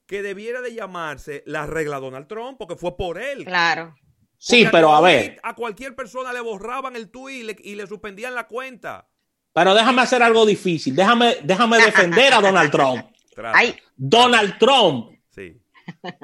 que 0.07 0.23
debiera 0.23 0.61
de 0.61 0.75
llamarse 0.75 1.43
la 1.47 1.67
regla 1.67 1.99
Donald 1.99 2.29
Trump, 2.29 2.59
porque 2.59 2.77
fue 2.77 2.97
por 2.97 3.21
él. 3.21 3.45
Claro. 3.45 3.95
sí, 4.39 4.67
pero 4.71 4.95
a 4.95 5.01
ver. 5.01 5.39
A 5.43 5.55
cualquier 5.55 5.95
persona 5.97 6.33
le 6.33 6.41
borraban 6.41 6.95
el 6.95 7.11
tweet 7.11 7.57
y 7.63 7.75
le, 7.75 7.87
suspendían 7.87 8.35
la 8.35 8.47
cuenta. 8.47 9.09
Pero 9.53 9.75
déjame 9.75 10.03
hacer 10.03 10.23
algo 10.23 10.47
difícil. 10.47 10.95
Déjame, 10.95 11.39
déjame 11.43 11.79
defender 11.79 12.33
a 12.33 12.41
Donald 12.41 12.71
Trump. 12.71 13.07
Donald 13.97 14.59
Trump 14.59 15.18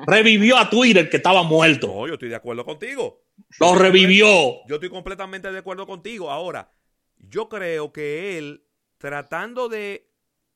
Revivió 0.07 0.57
a 0.57 0.71
Twitter 0.71 1.09
que 1.09 1.17
estaba 1.17 1.43
muerto. 1.43 1.89
No, 1.89 2.07
yo 2.07 2.15
estoy 2.15 2.29
de 2.29 2.37
acuerdo 2.37 2.65
contigo. 2.65 3.23
Lo 3.61 3.75
revivió. 3.75 4.67
Yo 4.67 4.77
estoy 4.77 4.91
completamente 4.91 5.51
de 5.51 5.59
acuerdo 5.59 5.87
contigo. 5.87 6.31
Ahora, 6.31 6.71
yo 7.17 7.49
creo 7.49 7.93
que 7.93 8.39
él, 8.39 8.65
tratando 8.99 9.69
de 9.69 10.09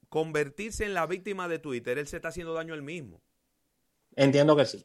convertirse 0.08 0.84
en 0.84 0.94
la 0.94 1.06
víctima 1.06 1.48
de 1.48 1.58
Twitter, 1.58 1.98
él 1.98 2.06
se 2.06 2.16
está 2.16 2.28
haciendo 2.28 2.54
daño 2.54 2.74
él 2.74 2.82
mismo. 2.82 3.20
Entiendo 4.16 4.56
que 4.56 4.66
sí. 4.66 4.84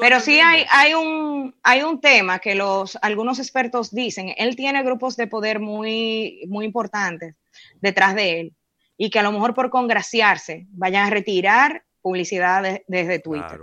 Pero 0.00 0.18
sí 0.18 0.40
hay, 0.40 0.64
hay, 0.68 0.94
un, 0.94 1.54
hay 1.62 1.82
un 1.82 2.00
tema 2.00 2.40
que 2.40 2.56
los, 2.56 2.98
algunos 3.02 3.38
expertos 3.38 3.92
dicen, 3.92 4.34
él 4.36 4.56
tiene 4.56 4.82
grupos 4.82 5.16
de 5.16 5.28
poder 5.28 5.60
muy, 5.60 6.44
muy 6.48 6.64
importantes 6.64 7.36
detrás 7.80 8.16
de 8.16 8.40
él 8.40 8.54
y 8.96 9.10
que 9.10 9.20
a 9.20 9.22
lo 9.22 9.30
mejor 9.30 9.54
por 9.54 9.70
congraciarse 9.70 10.66
vayan 10.70 11.06
a 11.06 11.10
retirar 11.10 11.83
publicidad 12.04 12.82
desde 12.86 13.18
Twitter. 13.18 13.60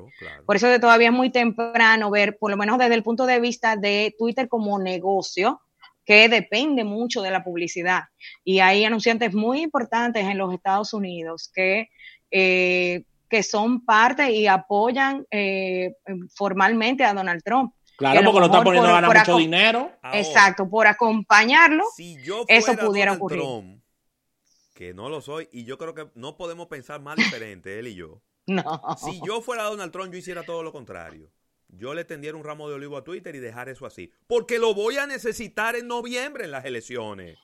Por 0.48 0.56
eso 0.56 0.68
de 0.68 0.80
todavía 0.80 1.10
es 1.10 1.14
muy 1.14 1.30
temprano 1.30 2.10
ver, 2.10 2.40
por 2.40 2.50
lo 2.50 2.58
menos 2.58 2.80
desde 2.80 2.96
el 2.96 3.04
punto 3.04 3.28
de 3.28 3.40
vista 3.40 3.76
de 3.76 4.16
Twitter 4.18 4.48
como 4.48 4.80
negocio, 4.80 5.62
que 6.04 6.28
depende 6.28 6.84
mucho 6.84 7.22
de 7.22 7.30
la 7.30 7.44
publicidad. 7.44 8.06
Y 8.44 8.60
hay 8.60 8.84
anunciantes 8.84 9.36
muy 9.36 9.62
importantes 9.62 10.26
en 10.26 10.40
los 10.40 10.52
Estados 10.56 10.92
Unidos 10.96 11.52
que, 11.54 11.90
eh, 12.32 13.04
que 13.30 13.44
son 13.44 13.86
parte 13.86 14.32
y 14.32 14.48
apoyan 14.48 15.24
eh, 15.30 15.94
formalmente 16.34 17.04
a 17.04 17.14
Donald 17.14 17.44
Trump. 17.44 17.76
Claro, 17.96 18.24
porque 18.24 18.40
lo 18.40 18.46
está 18.48 18.64
poniendo 18.64 18.90
a 18.90 19.02
ganar 19.02 19.16
mucho 19.16 19.38
dinero. 19.38 19.92
Exacto, 20.14 20.68
por 20.68 20.88
acompañarlo, 20.88 21.84
eso 22.48 22.76
pudiera 22.76 23.14
ocurrir. 23.14 23.44
que 24.74 24.96
no 24.96 25.10
lo 25.10 25.22
soy, 25.22 25.48
y 25.52 25.64
yo 25.64 25.78
creo 25.78 25.94
que 25.94 26.08
no 26.16 26.38
podemos 26.38 26.66
pensar 26.66 27.00
más 27.02 27.18
diferente, 27.18 27.78
él 27.78 27.86
y 27.88 27.94
yo. 27.94 28.20
No. 28.52 28.82
Si 28.98 29.22
yo 29.26 29.42
fuera 29.42 29.64
Donald 29.64 29.92
Trump, 29.92 30.12
yo 30.12 30.20
hiciera 30.20 30.44
todo 30.44 30.64
lo 30.64 30.72
contrario. 30.72 31.32
Yo 31.70 31.94
le 31.94 32.04
tendiera 32.04 32.38
un 32.38 32.44
ramo 32.44 32.68
de 32.68 32.76
olivo 32.76 32.98
a 32.98 33.04
Twitter 33.04 33.34
y 33.36 33.40
dejar 33.40 33.70
eso 33.70 33.86
así. 33.86 34.12
Porque 34.28 34.60
lo 34.60 34.74
voy 34.74 34.98
a 34.98 35.08
necesitar 35.08 35.76
en 35.76 35.88
noviembre 35.88 36.44
en 36.44 36.52
las 36.52 36.66
elecciones. 36.66 37.38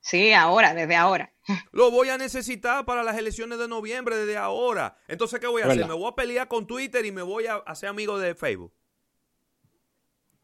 Sí, 0.00 0.32
ahora, 0.32 0.72
desde 0.72 0.96
ahora. 0.96 1.30
Lo 1.72 1.90
voy 1.90 2.08
a 2.08 2.16
necesitar 2.16 2.86
para 2.86 3.02
las 3.02 3.18
elecciones 3.18 3.58
de 3.58 3.68
noviembre, 3.68 4.16
desde 4.16 4.38
ahora. 4.38 4.96
Entonces, 5.08 5.38
¿qué 5.40 5.46
voy 5.46 5.60
a 5.60 5.66
hacer? 5.66 5.86
¿Me 5.86 5.92
voy 5.92 6.08
a 6.10 6.14
pelear 6.14 6.48
con 6.48 6.66
Twitter 6.66 7.04
y 7.04 7.12
me 7.12 7.20
voy 7.20 7.46
a 7.46 7.56
hacer 7.56 7.90
amigo 7.90 8.18
de 8.18 8.34
Facebook? 8.34 8.72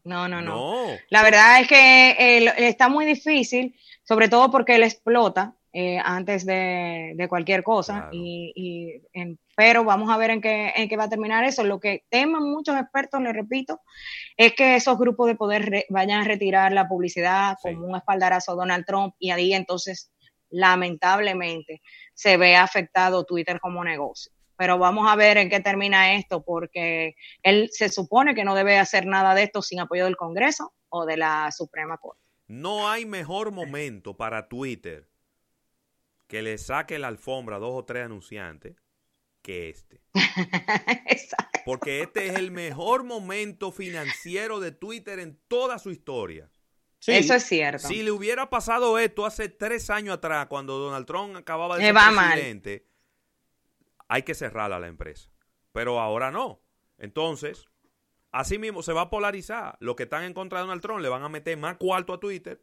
No, 0.03 0.27
no, 0.27 0.41
no. 0.41 0.95
La 1.09 1.23
verdad 1.23 1.59
es 1.61 1.67
que 1.67 2.11
eh, 2.11 2.53
está 2.69 2.87
muy 2.87 3.03
difícil, 3.05 3.75
sobre 4.03 4.29
todo 4.29 4.51
porque 4.51 4.75
él 4.75 4.83
explota 4.83 5.56
eh, 5.73 5.99
antes 6.03 6.45
de, 6.45 7.25
cualquier 7.29 7.61
cosa. 7.63 8.09
Y, 8.11 9.01
pero 9.55 9.83
vamos 9.83 10.09
a 10.09 10.17
ver 10.17 10.31
en 10.31 10.41
qué, 10.41 10.71
en 10.75 10.87
qué 10.87 10.97
va 10.97 11.05
a 11.05 11.09
terminar 11.09 11.43
eso. 11.43 11.63
Lo 11.63 11.79
que 11.79 12.03
temen 12.09 12.43
muchos 12.43 12.79
expertos, 12.79 13.21
les 13.21 13.33
repito, 13.33 13.81
es 14.37 14.53
que 14.53 14.75
esos 14.75 14.97
grupos 14.97 15.27
de 15.27 15.35
poder 15.35 15.85
vayan 15.89 16.21
a 16.21 16.23
retirar 16.23 16.71
la 16.71 16.87
publicidad 16.87 17.57
como 17.61 17.85
un 17.85 17.95
espaldarazo 17.95 18.53
a 18.53 18.55
Donald 18.55 18.85
Trump 18.85 19.15
y 19.19 19.31
ahí 19.31 19.53
entonces, 19.53 20.11
lamentablemente, 20.49 21.81
se 22.13 22.37
ve 22.37 22.55
afectado 22.55 23.25
Twitter 23.25 23.59
como 23.59 23.83
negocio. 23.83 24.31
pero 24.55 24.79
vamos 24.79 25.07
a 25.07 25.15
ver 25.15 25.37
en 25.37 25.49
qué 25.49 25.59
termina 25.59 26.15
esto, 26.15 26.43
porque 26.43 27.15
él 27.43 27.69
se 27.71 27.89
supone 27.89 28.33
que 28.33 28.43
no 28.43 28.55
debe 28.55 28.79
hacer 28.79 29.05
nada 29.05 29.35
de 29.35 29.43
esto 29.43 29.61
sin 29.61 29.79
apoyo 29.79 30.05
del 30.05 30.17
Congreso 30.17 30.73
o 30.89 31.05
de 31.05 31.17
la 31.17 31.51
Suprema 31.51 31.97
Corte. 31.97 32.21
No 32.47 32.89
hay 32.89 33.05
mejor 33.05 33.51
momento 33.51 34.15
para 34.15 34.47
Twitter 34.47 35.07
que 36.27 36.41
le 36.41 36.57
saque 36.57 36.99
la 36.99 37.07
alfombra 37.07 37.55
a 37.55 37.59
dos 37.59 37.73
o 37.73 37.85
tres 37.85 38.05
anunciantes 38.05 38.75
que 39.41 39.69
este. 39.69 40.01
Porque 41.65 42.01
este 42.01 42.27
es 42.27 42.35
el 42.35 42.51
mejor 42.51 43.03
momento 43.03 43.71
financiero 43.71 44.59
de 44.59 44.71
Twitter 44.71 45.19
en 45.19 45.39
toda 45.47 45.79
su 45.79 45.91
historia. 45.91 46.49
Eso 47.05 47.33
es 47.33 47.43
cierto. 47.43 47.87
Si 47.87 48.03
le 48.03 48.11
hubiera 48.11 48.49
pasado 48.49 48.99
esto 48.99 49.25
hace 49.25 49.49
tres 49.49 49.89
años 49.89 50.15
atrás, 50.15 50.47
cuando 50.47 50.77
Donald 50.77 51.05
Trump 51.05 51.35
acababa 51.35 51.77
de 51.77 51.83
ser 51.83 51.93
presidente, 51.93 52.87
hay 54.07 54.23
que 54.23 54.35
cerrarla 54.35 54.79
la 54.79 54.87
empresa. 54.87 55.31
Pero 55.71 55.99
ahora 55.99 56.31
no. 56.31 56.61
Entonces, 56.97 57.65
así 58.31 58.57
mismo 58.57 58.81
se 58.81 58.93
va 58.93 59.01
a 59.01 59.09
polarizar. 59.09 59.77
Los 59.79 59.95
que 59.95 60.03
están 60.03 60.23
en 60.23 60.33
contra 60.33 60.59
de 60.59 60.63
Donald 60.63 60.81
Trump 60.81 61.01
le 61.01 61.09
van 61.09 61.23
a 61.23 61.29
meter 61.29 61.57
más 61.57 61.77
cuarto 61.77 62.13
a 62.13 62.19
Twitter. 62.19 62.61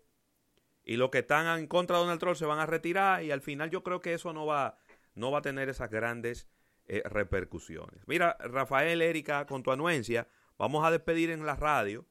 Y 0.84 0.96
los 0.96 1.10
que 1.10 1.20
están 1.20 1.58
en 1.58 1.66
contra 1.66 1.96
de 1.96 2.02
Donald 2.02 2.20
Trump 2.20 2.36
se 2.36 2.46
van 2.46 2.58
a 2.58 2.66
retirar. 2.66 3.22
Y 3.22 3.30
al 3.30 3.40
final 3.40 3.70
yo 3.70 3.82
creo 3.82 4.00
que 4.00 4.14
eso 4.14 4.32
no 4.32 4.46
va, 4.46 4.76
no 5.14 5.30
va 5.30 5.38
a 5.38 5.42
tener 5.42 5.68
esas 5.68 5.90
grandes 5.90 6.48
eh, 6.86 7.02
repercusiones. 7.06 8.06
Mira, 8.06 8.36
Rafael, 8.40 9.00
Erika, 9.00 9.46
con 9.46 9.62
tu 9.62 9.72
anuencia, 9.72 10.28
vamos 10.58 10.84
a 10.84 10.90
despedir 10.90 11.30
en 11.30 11.46
la 11.46 11.56
radio, 11.56 12.04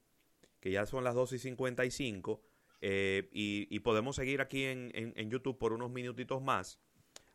que 0.59 0.71
ya 0.71 0.87
son 0.87 1.03
las 1.03 1.13
2 1.13 1.33
y 1.33 1.39
55, 1.39 2.41
eh, 2.81 3.29
y, 3.31 3.79
podemos 3.81 4.15
seguir 4.15 4.41
aquí 4.41 4.65
en, 4.65 4.91
en, 4.93 5.29
YouTube 5.29 5.57
por 5.57 5.73
unos 5.73 5.91
minutitos 5.91 6.41
más, 6.41 6.79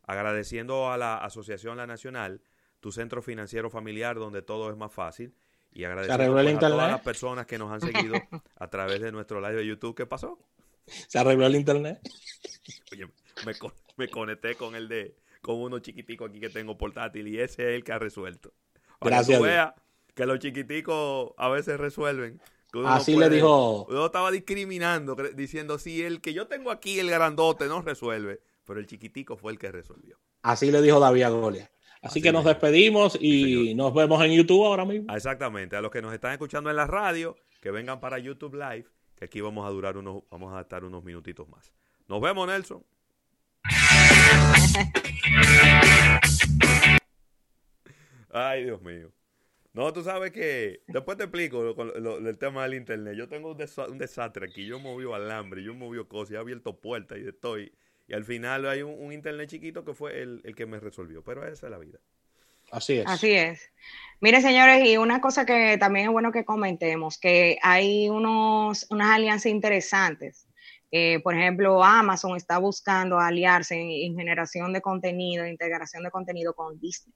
agradeciendo 0.03 0.91
a 0.91 0.99
la 0.99 1.17
Asociación 1.19 1.77
La 1.77 1.87
Nacional, 1.87 2.43
tu 2.81 2.91
centro 2.91 3.23
financiero 3.23 3.71
familiar, 3.71 4.17
donde 4.17 4.43
todo 4.43 4.69
es 4.69 4.77
más 4.77 4.93
fácil, 4.93 5.33
y 5.71 5.85
agradeciendo 5.85 6.33
pues, 6.35 6.55
a 6.55 6.59
todas 6.59 6.91
las 6.91 7.01
personas 7.03 7.47
que 7.47 7.57
nos 7.57 7.71
han 7.71 7.81
seguido 7.81 8.17
a 8.57 8.69
través 8.69 9.01
de 9.01 9.13
nuestro 9.13 9.41
live 9.41 9.55
de 9.55 9.67
YouTube. 9.67 9.95
¿Qué 9.95 10.07
pasó? 10.07 10.39
Se 11.07 11.19
arregló 11.19 11.47
el 11.47 11.57
internet. 11.57 12.01
Oye, 12.93 13.07
me, 13.47 13.53
me 13.97 14.09
conecté 14.09 14.55
con 14.55 14.75
el 14.75 14.89
de 14.89 15.17
con 15.41 15.57
uno 15.57 15.79
chiquitico 15.79 16.25
aquí 16.25 16.41
que 16.41 16.51
tengo 16.51 16.77
portátil 16.77 17.29
y 17.29 17.41
ese 17.41 17.71
es 17.71 17.77
el 17.77 17.85
que 17.85 17.93
ha 17.93 17.99
resuelto. 17.99 18.53
Gracias. 19.01 19.41
que 20.15 20.27
los 20.27 20.39
chiquiticos 20.41 21.33
a 21.37 21.49
veces 21.49 21.79
resuelven. 21.79 22.41
Así 22.85 23.17
le 23.17 23.31
dijo. 23.31 23.87
Uno 23.89 24.07
estaba 24.07 24.31
discriminando, 24.31 25.17
diciendo 25.35 25.79
si 25.79 26.03
el 26.03 26.21
que 26.21 26.35
yo 26.35 26.47
tengo 26.47 26.71
aquí, 26.71 26.99
el 26.99 27.11
grandote, 27.11 27.67
no 27.67 27.81
resuelve, 27.83 28.41
pero 28.65 28.81
el 28.81 28.87
chiquitico 28.87 29.37
fue 29.37 29.53
el 29.53 29.59
que 29.59 29.73
resolvió. 29.73 30.19
Así 30.43 30.71
le 30.71 30.83
dijo 30.83 31.01
David 31.01 31.29
Golia. 31.31 31.71
Así, 32.01 32.23
que 32.23 32.31
nos 32.31 32.45
despedimos 32.45 33.19
y 33.21 33.75
nos 33.75 33.93
vemos 33.93 34.23
en 34.23 34.33
YouTube 34.33 34.65
ahora 34.65 34.85
mismo. 34.85 35.13
Exactamente. 35.13 35.75
A 35.75 35.81
los 35.81 35.91
que 35.91 36.01
nos 36.01 36.15
están 36.15 36.33
escuchando 36.33 36.71
en 36.71 36.77
la 36.77 36.87
radio, 36.87 37.37
que 37.61 37.73
vengan 37.73 37.99
para 37.99 38.19
YouTube 38.19 38.55
Live, 38.55 38.87
que 39.19 39.25
aquí 39.25 39.41
vamos 39.41 39.67
a 39.67 39.71
durar 39.71 39.97
unos, 39.97 40.23
vamos 40.31 40.55
a 40.55 40.61
estar 40.61 40.85
unos 40.85 41.03
minutitos 41.03 41.49
más. 41.49 41.73
Nos 42.07 42.21
vemos, 42.21 42.47
Nelson. 42.47 42.85
Ay, 48.31 48.65
Dios 48.65 48.81
mío. 48.83 49.13
No, 49.73 49.93
tú 49.93 50.03
sabes 50.03 50.33
que 50.33 50.83
después 50.87 51.17
te 51.19 51.25
explico 51.25 51.75
el 51.95 52.39
tema 52.39 52.63
del 52.65 52.75
internet. 52.75 53.15
Yo 53.17 53.29
tengo 53.29 53.53
un, 53.53 53.99
desastre 53.99 54.47
aquí. 54.47 54.67
Yo 54.67 54.79
movió 54.79 55.15
alambre, 55.15 55.63
yo 55.63 55.75
movió 55.75 56.09
cosas, 56.09 56.35
he 56.35 56.39
abierto 56.39 56.81
puertas 56.81 57.19
y 57.19 57.27
estoy. 57.29 57.73
Y 58.07 58.15
al 58.15 58.25
final 58.25 58.67
hay 58.67 58.83
un, 58.83 59.13
internet 59.13 59.51
chiquito 59.51 59.85
que 59.85 59.95
fue 59.95 60.23
el, 60.23 60.41
el, 60.45 60.55
que 60.55 60.67
me 60.67 60.81
resolvió. 60.81 61.23
Pero 61.23 61.47
esa 61.47 61.67
es 61.67 61.71
la 61.71 61.79
vida. 61.79 61.99
Así 62.71 62.99
es. 62.99 63.07
Así 63.07 63.33
es. 63.33 63.71
Mire, 64.21 64.41
señores, 64.41 64.85
y 64.87 64.97
una 64.97 65.21
cosa 65.21 65.47
que 65.47 65.79
también 65.79 66.07
es 66.07 66.13
bueno 66.13 66.33
que 66.33 66.45
comentemos, 66.45 67.19
que 67.19 67.59
hay 67.63 68.09
unos, 68.09 68.87
unas 68.91 69.11
alianzas 69.11 69.47
interesantes 69.47 70.49
eh, 70.91 71.21
por 71.21 71.35
ejemplo, 71.35 71.85
Amazon 71.85 72.37
está 72.37 72.59
buscando 72.59 73.19
aliarse 73.19 73.77
en, 73.79 74.17
generación 74.17 74.73
de 74.73 74.81
contenido, 74.81 75.47
integración 75.47 76.03
de 76.03 76.11
contenido 76.11 76.55
con 76.55 76.79
Disney. 76.81 77.15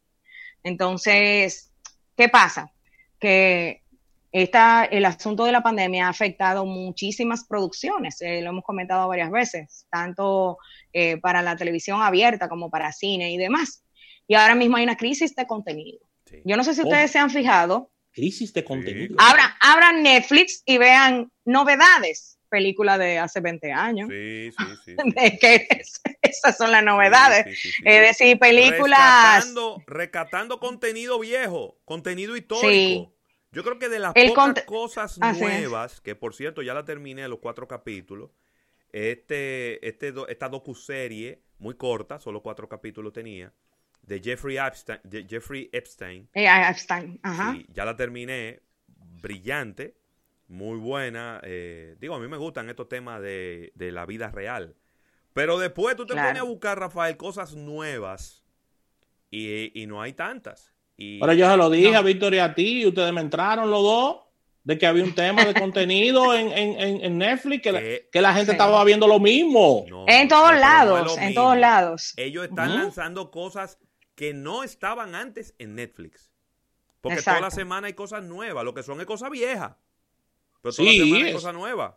Entonces, 0.62 1.72
¿qué 2.16 2.28
pasa? 2.28 2.72
Que 3.18 3.82
esta, 4.30 4.84
el 4.84 5.04
asunto 5.04 5.44
de 5.44 5.52
la 5.52 5.62
pandemia 5.62 6.06
ha 6.06 6.10
afectado 6.10 6.66
muchísimas 6.66 7.44
producciones, 7.44 8.20
eh, 8.20 8.42
lo 8.42 8.50
hemos 8.50 8.64
comentado 8.64 9.08
varias 9.08 9.30
veces, 9.30 9.86
tanto 9.90 10.58
eh, 10.92 11.18
para 11.18 11.42
la 11.42 11.56
televisión 11.56 12.02
abierta 12.02 12.48
como 12.48 12.70
para 12.70 12.92
cine 12.92 13.32
y 13.32 13.38
demás. 13.38 13.84
Y 14.32 14.34
ahora 14.34 14.54
mismo 14.54 14.78
hay 14.78 14.84
una 14.84 14.96
crisis 14.96 15.36
de 15.36 15.46
contenido. 15.46 15.98
Yo 16.46 16.56
no 16.56 16.64
sé 16.64 16.72
si 16.72 16.80
oh. 16.80 16.84
ustedes 16.84 17.10
se 17.10 17.18
han 17.18 17.28
fijado. 17.28 17.90
Crisis 18.12 18.54
de 18.54 18.64
contenido. 18.64 19.14
abran 19.60 20.02
Netflix 20.02 20.62
y 20.64 20.78
vean 20.78 21.30
novedades 21.44 22.38
película 22.48 22.96
de 22.96 23.18
hace 23.18 23.40
20 23.40 23.72
años. 23.72 24.08
Sí, 24.08 24.50
sí, 24.50 24.64
sí. 24.86 24.96
que 25.38 25.68
esas 26.22 26.56
son 26.56 26.70
las 26.70 26.82
novedades. 26.82 27.44
es 27.84 28.00
decir, 28.00 28.38
películas... 28.38 29.52
Rescatando, 29.86 30.58
contenido 30.58 31.18
viejo, 31.18 31.78
contenido 31.84 32.34
histórico. 32.34 33.12
Yo 33.50 33.62
creo 33.62 33.78
que 33.78 33.90
de 33.90 33.98
las 33.98 34.14
pocas 34.14 34.64
cosas 34.64 35.18
nuevas, 35.18 36.00
que 36.00 36.14
por 36.14 36.34
cierto 36.34 36.62
ya 36.62 36.72
la 36.72 36.86
terminé 36.86 37.28
los 37.28 37.40
cuatro 37.40 37.68
capítulos, 37.68 38.30
este, 38.92 39.86
este, 39.86 40.14
esta 40.28 40.48
docuserie 40.48 41.42
muy 41.58 41.74
corta, 41.74 42.18
solo 42.18 42.40
cuatro 42.40 42.66
capítulos 42.66 43.12
tenía, 43.12 43.52
de 44.02 44.20
Jeffrey 44.20 44.58
Epstein. 44.58 45.00
De 45.04 45.26
Jeffrey 45.28 45.70
Epstein. 45.72 46.28
Eh, 46.34 46.46
Epstein. 46.68 47.18
Ajá. 47.22 47.56
ya 47.72 47.84
la 47.84 47.96
terminé, 47.96 48.60
brillante 49.20 50.02
muy 50.52 50.78
buena. 50.78 51.40
Eh, 51.42 51.96
digo, 51.98 52.14
a 52.14 52.20
mí 52.20 52.28
me 52.28 52.36
gustan 52.36 52.68
estos 52.68 52.88
temas 52.88 53.20
de, 53.20 53.72
la 53.76 54.06
vida 54.06 54.30
real. 54.30 54.74
Pero 55.32 55.58
después 55.58 55.96
tú 55.96 56.06
te 56.06 56.14
pones 56.14 56.38
a 56.38 56.44
buscar, 56.44 56.78
Rafael, 56.78 57.16
cosas 57.16 57.54
nuevas 57.54 58.44
y, 59.30 59.84
no 59.88 60.02
hay 60.02 60.12
tantas. 60.12 60.72
Y, 60.96 61.18
Pero 61.18 61.32
yo 61.32 61.50
se 61.50 61.56
lo 61.56 61.70
dije 61.70 61.96
a 61.96 62.02
Víctor 62.02 62.34
y 62.34 62.38
a 62.38 62.54
ti, 62.54 62.82
y 62.82 62.86
ustedes 62.86 63.12
me 63.14 63.22
entraron 63.22 63.70
los 63.70 63.82
dos, 63.82 64.16
de 64.62 64.76
que 64.76 64.86
había 64.86 65.02
un 65.02 65.14
tema 65.14 65.44
de 65.46 65.54
contenido 65.60 66.34
en, 66.34 66.52
en, 66.52 67.18
Netflix, 67.18 67.62
que, 67.62 67.72
la, 67.72 67.80
eh, 67.80 68.08
que 68.12 68.20
la 68.20 68.34
gente 68.34 68.52
estaba 68.52 68.84
viendo 68.84 69.08
lo 69.08 69.18
mismo. 69.18 69.86
en 70.06 70.28
todos 70.28 70.54
lados, 70.54 71.16
en 71.16 71.32
todos 71.32 71.56
lados. 71.56 72.12
Ellos 72.18 72.44
están 72.44 72.74
lanzando 72.74 73.30
cosas 73.30 73.78
que 74.22 74.34
no 74.34 74.62
estaban 74.62 75.16
antes 75.16 75.52
en 75.58 75.74
Netflix. 75.74 76.30
Porque 77.00 77.20
toda 77.22 77.40
la 77.40 77.50
semana 77.50 77.88
hay 77.88 77.94
cosas 77.94 78.22
nuevas, 78.22 78.64
lo 78.64 78.72
que 78.72 78.84
son 78.84 79.00
es 79.00 79.06
cosas 79.06 79.30
viejas. 79.30 79.72
Pero 80.60 80.70
sí, 80.70 81.26
es 81.26 81.34
cosa 81.34 81.52
nueva. 81.52 81.96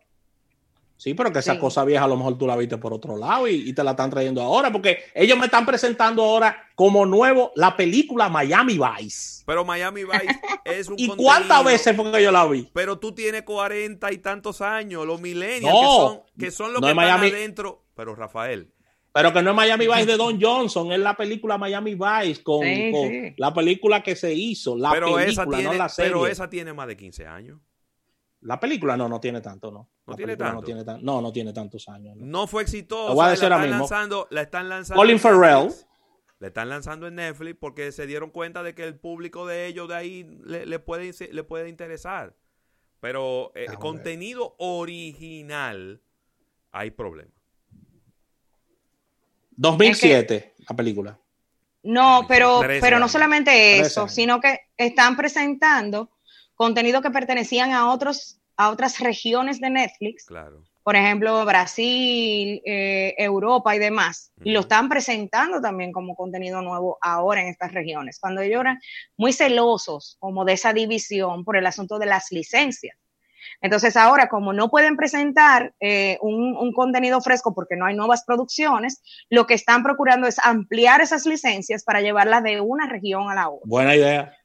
Sí, 0.96 1.14
pero 1.14 1.32
que 1.32 1.38
esa 1.38 1.56
cosa 1.60 1.84
vieja 1.84 2.02
a 2.02 2.08
lo 2.08 2.16
mejor 2.16 2.36
tú 2.36 2.44
la 2.48 2.56
viste 2.56 2.78
por 2.78 2.92
otro 2.92 3.16
lado 3.16 3.46
y, 3.46 3.72
te 3.72 3.84
la 3.84 3.92
están 3.92 4.10
trayendo 4.10 4.42
ahora, 4.42 4.72
porque 4.72 5.04
ellos 5.14 5.38
me 5.38 5.44
están 5.44 5.64
presentando 5.64 6.24
ahora 6.24 6.68
como 6.74 7.06
nuevo 7.06 7.52
la 7.54 7.76
película 7.76 8.28
Miami 8.28 8.76
Vice. 8.76 9.44
Pero 9.46 9.64
Miami 9.64 10.02
Vice 10.02 10.40
es 10.64 10.88
un 10.88 10.96
¿Y 10.98 11.06
cuántas 11.06 11.64
veces 11.64 11.94
fue 11.94 12.10
que 12.10 12.24
yo 12.24 12.32
la 12.32 12.44
vi? 12.48 12.68
Pero 12.72 12.98
tú 12.98 13.12
tienes 13.12 13.42
cuarenta 13.42 14.10
y 14.10 14.18
tantos 14.18 14.62
años, 14.62 15.06
los 15.06 15.20
millennials, 15.20 15.78
que 15.78 15.86
son, 15.86 16.20
que 16.40 16.50
son 16.50 16.72
los 16.72 16.82
que 16.82 16.88
están 16.88 17.08
adentro. 17.08 17.84
Pero 17.94 18.16
Rafael, 18.16 18.72
pero 19.16 19.32
que 19.32 19.42
no 19.42 19.48
es 19.52 19.56
Miami 19.56 19.86
Vice 19.86 20.04
de 20.04 20.16
Don 20.18 20.38
Johnson, 20.38 20.92
es 20.92 20.98
la 20.98 21.16
película 21.16 21.56
Miami 21.56 21.94
Vice 21.94 22.42
con, 22.42 22.60
la 23.38 23.54
película 23.54 24.02
que 24.02 24.14
se 24.14 24.34
hizo, 24.34 24.76
la 24.76 24.90
pero 24.90 25.14
película, 25.14 25.62
no 25.62 25.72
la 25.72 25.88
serie. 25.88 26.12
Pero 26.12 26.26
esa 26.26 26.50
tiene 26.50 26.74
más 26.74 26.86
de 26.86 26.98
15 26.98 27.26
años. 27.26 27.58
La 28.42 28.60
película 28.60 28.94
no, 28.94 29.08
no 29.08 29.18
tiene 29.18 29.40
tanto, 29.40 29.70
¿no? 29.70 29.88
No 30.06 30.16
tiene 30.16 30.36
tanto. 30.36 30.56
No 30.56 30.62
tiene, 30.62 30.84
no, 31.00 31.22
no 31.22 31.32
tiene 31.32 31.54
tantos 31.54 31.88
años. 31.88 32.14
No, 32.18 32.46
fue 32.46 32.62
exitosa. 32.62 33.14
la, 33.14 33.32
están 33.32 33.70
lanzando, 33.70 34.26
la 34.28 34.42
están 34.42 34.68
lanzando. 34.68 35.00
Colin 35.00 35.18
Farrell. 35.18 35.70
La 36.38 36.48
están 36.48 36.68
lanzando 36.68 37.06
en 37.06 37.14
Netflix 37.14 37.56
porque 37.58 37.92
se 37.92 38.06
dieron 38.06 38.28
cuenta 38.28 38.62
de 38.62 38.74
que 38.74 38.84
el 38.84 38.98
público 38.98 39.46
de 39.46 39.66
ellos 39.66 39.88
de 39.88 39.94
ahí 39.94 40.24
le, 40.44 40.78
puede, 40.78 41.10
le 41.32 41.42
puede 41.42 41.70
interesar. 41.70 42.36
Pero 43.00 43.50
el 43.54 43.72
eh, 43.72 43.76
contenido 43.78 44.56
original, 44.58 46.02
hay 46.70 46.90
problema. 46.90 47.35
2007, 49.56 50.54
la 50.68 50.76
película. 50.76 51.18
No, 51.82 52.24
pero, 52.28 52.60
pero 52.80 52.98
no 52.98 53.08
solamente 53.08 53.78
eso, 53.78 54.08
sino 54.08 54.40
que 54.40 54.60
están 54.76 55.16
presentando 55.16 56.10
contenido 56.54 57.00
que 57.00 57.10
pertenecían 57.10 57.72
a 57.72 57.92
otros 57.92 58.40
a 58.56 58.70
otras 58.70 59.00
regiones 59.00 59.60
de 59.60 59.70
Netflix. 59.70 60.26
Claro. 60.26 60.62
Por 60.82 60.94
ejemplo, 60.94 61.44
Brasil, 61.44 62.62
eh, 62.64 63.14
Europa 63.18 63.74
y 63.74 63.78
demás. 63.78 64.30
Y 64.44 64.52
lo 64.52 64.60
están 64.60 64.88
presentando 64.88 65.60
también 65.60 65.90
como 65.90 66.14
contenido 66.14 66.62
nuevo 66.62 66.96
ahora 67.00 67.42
en 67.42 67.48
estas 67.48 67.72
regiones. 67.72 68.20
Cuando 68.20 68.40
ellos 68.40 68.60
eran 68.60 68.80
muy 69.16 69.32
celosos 69.32 70.16
como 70.20 70.44
de 70.44 70.52
esa 70.52 70.72
división 70.72 71.44
por 71.44 71.56
el 71.56 71.66
asunto 71.66 71.98
de 71.98 72.06
las 72.06 72.30
licencias. 72.30 72.96
Entonces 73.60 73.96
ahora, 73.96 74.28
como 74.28 74.52
no 74.52 74.70
pueden 74.70 74.96
presentar 74.96 75.74
eh, 75.80 76.18
un, 76.20 76.56
un, 76.56 76.72
contenido 76.72 77.20
fresco 77.20 77.54
porque 77.54 77.76
no 77.76 77.86
hay 77.86 77.94
nuevas 77.94 78.24
producciones, 78.24 79.02
lo 79.30 79.46
que 79.46 79.54
están 79.54 79.82
procurando 79.82 80.26
es 80.26 80.38
ampliar 80.38 81.00
esas 81.00 81.26
licencias 81.26 81.84
para 81.84 82.00
llevarlas 82.00 82.42
de 82.42 82.60
una 82.60 82.88
región 82.88 83.30
a 83.30 83.34
la 83.34 83.48
otra. 83.48 83.62
Buena 83.64 83.96
idea. 83.96 84.36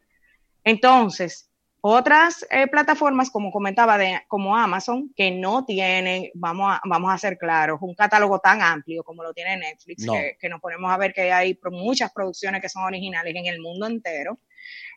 Entonces, 0.64 1.52
otras 1.84 2.46
eh, 2.52 2.68
plataformas, 2.68 3.32
como 3.32 3.52
comentaba, 3.52 3.98
de, 3.98 4.22
como 4.28 4.56
Amazon, 4.56 5.12
que 5.16 5.32
no 5.32 5.66
tienen, 5.66 6.30
vamos 6.36 6.74
a, 6.74 6.82
vamos 6.88 7.12
a 7.12 7.18
ser 7.18 7.40
claros, 7.40 7.80
un 7.82 7.96
catálogo 7.96 8.38
tan 8.38 8.62
amplio 8.62 9.04
como 9.04 9.24
lo 9.24 9.34
tiene 9.34 9.58
Netflix, 9.58 10.06
que, 10.06 10.38
que, 10.40 10.50
nos 10.50 10.62
ponemos 10.62 10.92
a 10.92 10.98
ver 10.98 11.12
que 11.12 11.32
hay 11.32 11.60
muchas 11.72 12.12
producciones 12.14 12.62
que 12.62 12.70
son 12.70 12.84
originales 12.84 13.34
en 13.36 13.48
el 13.48 13.60
mundo 13.60 13.88
entero, 13.88 14.38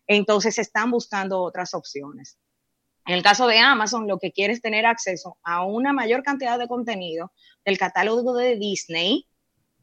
entonces 0.06 0.58
están 0.58 0.90
buscando 0.90 1.40
otras 1.40 1.72
opciones. 1.72 2.38
En 3.06 3.14
el 3.14 3.22
caso 3.22 3.46
de 3.46 3.58
Amazon, 3.58 4.08
lo 4.08 4.18
que 4.18 4.32
quiere 4.32 4.52
es 4.52 4.62
tener 4.62 4.86
acceso 4.86 5.36
a 5.42 5.64
una 5.64 5.92
mayor 5.92 6.22
cantidad 6.22 6.58
de 6.58 6.68
contenido 6.68 7.32
del 7.64 7.78
catálogo 7.78 8.34
de 8.34 8.56
Disney, 8.56 9.26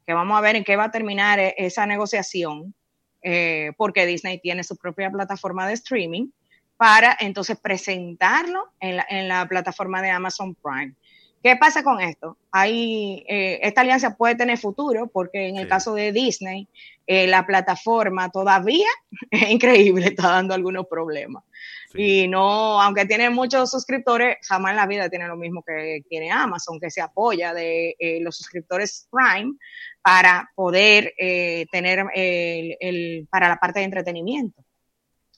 que 0.06 0.14
vamos 0.14 0.36
a 0.36 0.40
ver 0.40 0.56
en 0.56 0.64
qué 0.64 0.76
va 0.76 0.84
a 0.84 0.90
terminar 0.90 1.38
eh, 1.38 1.54
esa 1.58 1.86
negociación, 1.86 2.74
eh, 3.22 3.72
porque 3.76 4.06
Disney 4.06 4.40
tiene 4.40 4.64
su 4.64 4.76
propia 4.76 5.10
plataforma 5.10 5.66
de 5.68 5.74
streaming 5.74 6.30
para 6.76 7.16
entonces 7.20 7.56
presentarlo 7.60 8.72
en 8.80 8.96
la, 8.96 9.06
en 9.08 9.28
la 9.28 9.46
plataforma 9.46 10.02
de 10.02 10.10
Amazon 10.10 10.56
Prime. 10.56 10.96
¿Qué 11.42 11.56
pasa 11.56 11.82
con 11.82 12.00
esto? 12.00 12.38
Hay, 12.52 13.24
eh, 13.28 13.58
esta 13.62 13.80
alianza 13.80 14.16
puede 14.16 14.36
tener 14.36 14.58
futuro 14.58 15.08
porque 15.08 15.48
en 15.48 15.56
el 15.56 15.66
caso 15.66 15.92
de 15.92 16.12
Disney, 16.12 16.68
eh, 17.06 17.26
la 17.26 17.44
plataforma 17.44 18.30
todavía, 18.30 18.86
es 19.30 19.50
increíble, 19.50 20.06
está 20.06 20.28
dando 20.28 20.54
algunos 20.54 20.86
problemas. 20.86 21.42
Y 21.94 22.26
no, 22.26 22.80
aunque 22.80 23.04
tiene 23.04 23.28
muchos 23.28 23.70
suscriptores, 23.70 24.38
jamás 24.48 24.70
en 24.70 24.76
la 24.76 24.86
vida 24.86 25.10
tiene 25.10 25.28
lo 25.28 25.36
mismo 25.36 25.62
que 25.62 26.00
tiene 26.08 26.30
Amazon, 26.30 26.80
que 26.80 26.90
se 26.90 27.00
apoya 27.00 27.52
de 27.52 27.94
eh, 27.98 28.18
los 28.20 28.36
suscriptores 28.36 29.08
Prime 29.10 29.54
para 30.02 30.50
poder 30.54 31.12
eh, 31.18 31.66
tener 31.70 32.06
el, 32.14 32.76
el, 32.80 33.28
para 33.30 33.48
la 33.48 33.56
parte 33.56 33.80
de 33.80 33.84
entretenimiento. 33.84 34.64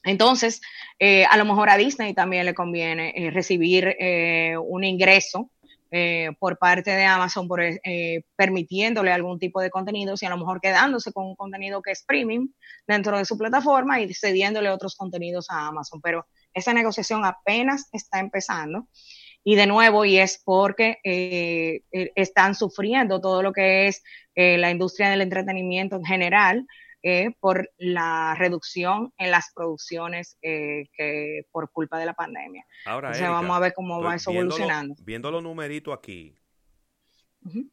Entonces, 0.04 0.60
eh, 0.98 1.24
a 1.24 1.36
lo 1.36 1.44
mejor 1.44 1.70
a 1.70 1.76
Disney 1.76 2.14
también 2.14 2.44
le 2.44 2.54
conviene 2.54 3.12
eh, 3.16 3.30
recibir 3.30 3.96
eh, 3.98 4.54
un 4.56 4.84
ingreso 4.84 5.50
eh, 5.90 6.30
por 6.38 6.58
parte 6.58 6.90
de 6.90 7.04
Amazon 7.04 7.48
por, 7.48 7.62
eh, 7.62 8.24
permitiéndole 8.36 9.12
algún 9.12 9.38
tipo 9.38 9.60
de 9.60 9.70
contenido 9.70 10.14
y 10.20 10.26
a 10.26 10.30
lo 10.30 10.36
mejor 10.36 10.60
quedándose 10.60 11.12
con 11.12 11.24
un 11.26 11.36
contenido 11.36 11.80
que 11.80 11.92
es 11.92 12.04
premium 12.04 12.48
dentro 12.86 13.16
de 13.16 13.24
su 13.24 13.38
plataforma 13.38 14.00
y 14.00 14.12
cediéndole 14.12 14.70
otros 14.70 14.94
contenidos 14.96 15.46
a 15.50 15.68
Amazon. 15.68 16.00
Pero 16.02 16.26
esa 16.54 16.72
negociación 16.72 17.24
apenas 17.24 17.88
está 17.92 18.20
empezando. 18.20 18.88
Y 19.42 19.56
de 19.56 19.66
nuevo, 19.66 20.06
y 20.06 20.18
es 20.18 20.40
porque 20.42 20.98
eh, 21.04 21.82
están 22.14 22.54
sufriendo 22.54 23.20
todo 23.20 23.42
lo 23.42 23.52
que 23.52 23.88
es 23.88 24.02
la 24.34 24.70
industria 24.70 25.10
del 25.10 25.20
entretenimiento 25.20 25.96
en 25.96 26.04
general, 26.04 26.66
eh, 27.06 27.36
por 27.38 27.70
la 27.76 28.34
reducción 28.34 29.12
en 29.18 29.30
las 29.30 29.52
producciones 29.54 30.38
eh, 30.40 30.88
que 30.96 31.42
por 31.52 31.70
culpa 31.70 31.98
de 31.98 32.06
la 32.06 32.14
pandemia. 32.14 32.64
Ahora, 32.86 33.08
Entonces 33.08 33.24
Erika, 33.24 33.40
vamos 33.42 33.56
a 33.58 33.60
ver 33.60 33.74
cómo 33.74 34.00
va 34.00 34.14
eso 34.14 34.30
viéndolo, 34.30 34.56
evolucionando. 34.56 34.94
Viendo 35.04 35.30
los 35.30 35.42
numeritos 35.42 35.92
aquí, 35.92 36.34
uh 37.44 37.50
-huh. 37.50 37.70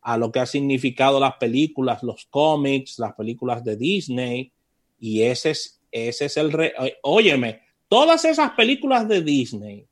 a 0.09 0.17
lo 0.17 0.33
que 0.33 0.41
ha 0.41 0.47
significado 0.47 1.21
las 1.21 1.35
películas, 1.35 2.03
los 2.03 2.27
cómics, 2.27 2.99
las 2.99 3.15
películas 3.15 3.65
de 3.65 3.77
Disney, 3.77 4.53
y 4.99 5.23
ese 5.23 5.51
es, 5.51 5.81
ese 5.91 6.27
es 6.27 6.37
el... 6.37 6.53
Re... 6.53 6.75
Óyeme, 7.03 7.61
Todas 7.89 8.27
esas 8.27 8.51
películas 8.51 9.09
de 9.09 9.23
Disney, 9.23 9.87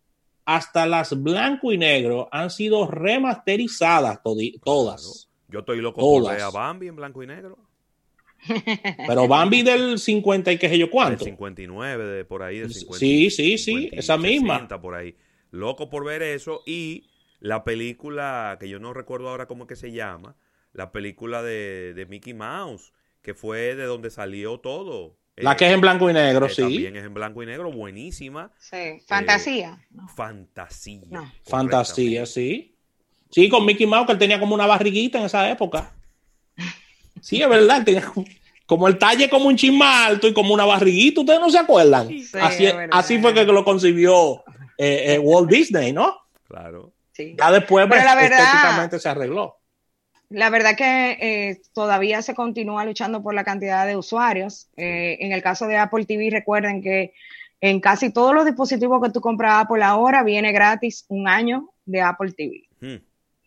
hasta 0.45 0.87
las 0.87 1.21
blanco 1.23 1.73
y 1.73 1.79
negro, 1.79 2.29
han 2.31 2.51
sido 2.51 2.87
remasterizadas 2.87 4.21
todas. 4.23 4.53
Claro. 4.61 4.99
Yo 5.49 5.61
estoy 5.61 5.81
loco 5.81 6.01
todas. 6.01 6.25
por 6.25 6.33
ver 6.35 6.43
a 6.43 6.51
Bambi 6.51 6.89
en 6.89 6.97
blanco 6.97 7.23
y 7.23 7.27
negro. 7.27 7.59
Pero 9.07 9.27
Bambi 9.27 9.63
del 9.63 9.99
50 9.99 10.53
y 10.53 10.59
qué 10.59 10.69
sé 10.69 10.79
yo 10.79 10.91
cuánto. 10.91 11.25
Del 11.25 11.33
59, 11.33 12.05
de 12.05 12.25
por 12.27 12.43
ahí, 12.43 12.59
del 12.59 12.73
50. 12.73 12.99
Sí, 12.99 13.31
sí, 13.31 13.57
sí, 13.57 13.73
50, 13.73 13.97
esa 13.97 14.19
misma. 14.19 14.55
60, 14.55 14.81
por 14.81 14.95
ahí. 14.95 15.17
Loco 15.53 15.89
por 15.89 16.05
ver 16.05 16.23
eso 16.23 16.63
y 16.67 17.05
la 17.41 17.65
película, 17.65 18.57
que 18.61 18.69
yo 18.69 18.79
no 18.79 18.93
recuerdo 18.93 19.29
ahora 19.29 19.47
cómo 19.47 19.67
que 19.67 19.77
se 19.77 19.93
llama, 19.93 20.37
la 20.73 20.93
película 20.93 21.43
de, 21.43 21.95
de 21.95 22.07
Mickey 22.07 22.35
Mouse, 22.35 22.93
que 23.23 23.35
fue 23.35 23.75
de 23.75 23.85
donde 23.85 24.11
salió 24.11 24.59
todo. 24.61 25.17
La 25.37 25.57
que 25.57 25.67
es 25.67 25.73
en 25.73 25.81
blanco 25.81 26.09
y 26.09 26.15
negro, 26.15 26.47
eh, 26.47 26.51
sí. 26.51 26.63
También 26.63 26.97
es 26.97 27.05
en 27.05 27.13
blanco 27.13 27.43
y 27.43 27.47
negro, 27.47 27.71
buenísima. 27.71 28.53
Sí, 28.59 29.01
fantasía. 29.07 29.79
Eh, 29.83 29.87
no. 29.91 30.09
Fantasía. 30.09 31.07
No. 31.11 31.33
Fantasía, 31.45 32.25
sí. 32.25 32.75
Sí, 33.31 33.49
con 33.49 33.67
Mickey 33.67 33.87
Mouse, 33.87 34.07
que 34.07 34.13
él 34.13 34.19
tenía 34.19 34.41
como 34.41 34.55
una 34.55 34.67
barriguita 34.67 35.19
en 35.19 35.27
esa 35.27 35.51
época. 35.51 35.93
Sí, 37.23 37.41
es 37.41 37.49
verdad, 37.49 37.83
tenía 37.83 38.13
como 38.67 38.89
el 38.89 38.99
talle 38.99 39.31
como 39.31 39.47
un 39.47 39.57
chisma 39.57 40.07
alto 40.07 40.29
y 40.29 40.35
como 40.35 40.53
una 40.53 40.65
barriguita, 40.65 41.21
¿ustedes 41.21 41.41
no 41.41 41.51
se 41.51 41.59
acuerdan? 41.59 42.09
Sí, 42.09 42.29
así, 42.41 42.67
así, 42.91 43.19
fue 43.19 43.33
que 43.33 43.45
lo 43.45 43.65
concibió 43.65 44.45
eh, 44.77 45.15
eh, 45.15 45.19
Walt 45.19 45.49
Disney, 45.49 45.93
¿no? 45.93 46.17
Claro. 46.49 46.93
Sí. 47.17 47.35
Ya 47.39 47.51
después 47.51 47.87
pues, 47.89 48.03
verdad, 48.03 48.23
estéticamente 48.23 48.99
se 48.99 49.09
arregló 49.09 49.57
la 50.29 50.51
verdad 50.51 50.77
que 50.77 51.13
eh, 51.21 51.61
todavía 51.73 52.23
se 52.23 52.35
continúa 52.35 52.85
luchando 52.85 53.23
por 53.23 53.35
la 53.35 53.45
cantidad 53.45 53.87
de 53.87 53.97
usuarios. 53.97 54.69
Eh, 54.77 55.19
en 55.21 55.33
el 55.33 55.43
caso 55.43 55.67
de 55.67 55.77
Apple 55.77 56.05
TV, 56.05 56.31
recuerden 56.31 56.83
que 56.83 57.15
en 57.61 57.81
casi 57.81 58.13
todos 58.13 58.35
los 58.35 58.45
dispositivos 58.45 59.03
que 59.03 59.11
tú 59.11 59.21
compras 59.21 59.65
Apple 59.65 59.83
ahora 59.83 60.23
viene 60.23 60.53
gratis 60.53 61.05
un 61.09 61.29
año 61.29 61.71
de 61.85 62.01
Apple 62.01 62.33
TV. 62.33 62.65
Hmm. 62.81 63.03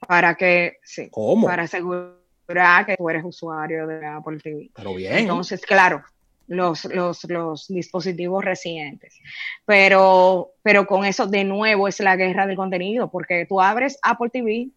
Para 0.07 0.35
que, 0.35 0.77
sí, 0.83 1.09
¿Cómo? 1.11 1.47
para 1.47 1.63
asegurar 1.63 2.85
que 2.85 2.95
tú 2.95 3.09
eres 3.09 3.23
usuario 3.25 3.85
de 3.85 4.05
Apple 4.05 4.39
TV. 4.39 4.71
Pero 4.73 4.95
bien. 4.95 5.17
Entonces, 5.17 5.61
claro, 5.65 6.03
los, 6.49 6.85
los, 6.85 7.23
los 7.25 7.67
dispositivos 7.67 8.43
recientes. 8.43 9.19
Pero, 9.65 10.51
pero 10.63 10.85
con 10.85 11.05
eso, 11.05 11.27
de 11.27 11.43
nuevo, 11.43 11.87
es 11.87 11.99
la 11.99 12.15
guerra 12.15 12.47
del 12.47 12.57
contenido, 12.57 13.09
porque 13.09 13.45
tú 13.47 13.61
abres 13.61 13.97
Apple 14.01 14.29
TV 14.29 14.69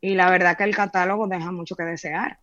y 0.00 0.14
la 0.14 0.30
verdad 0.30 0.56
que 0.56 0.64
el 0.64 0.76
catálogo 0.76 1.26
deja 1.26 1.50
mucho 1.50 1.74
que 1.74 1.84
desear. 1.84 2.38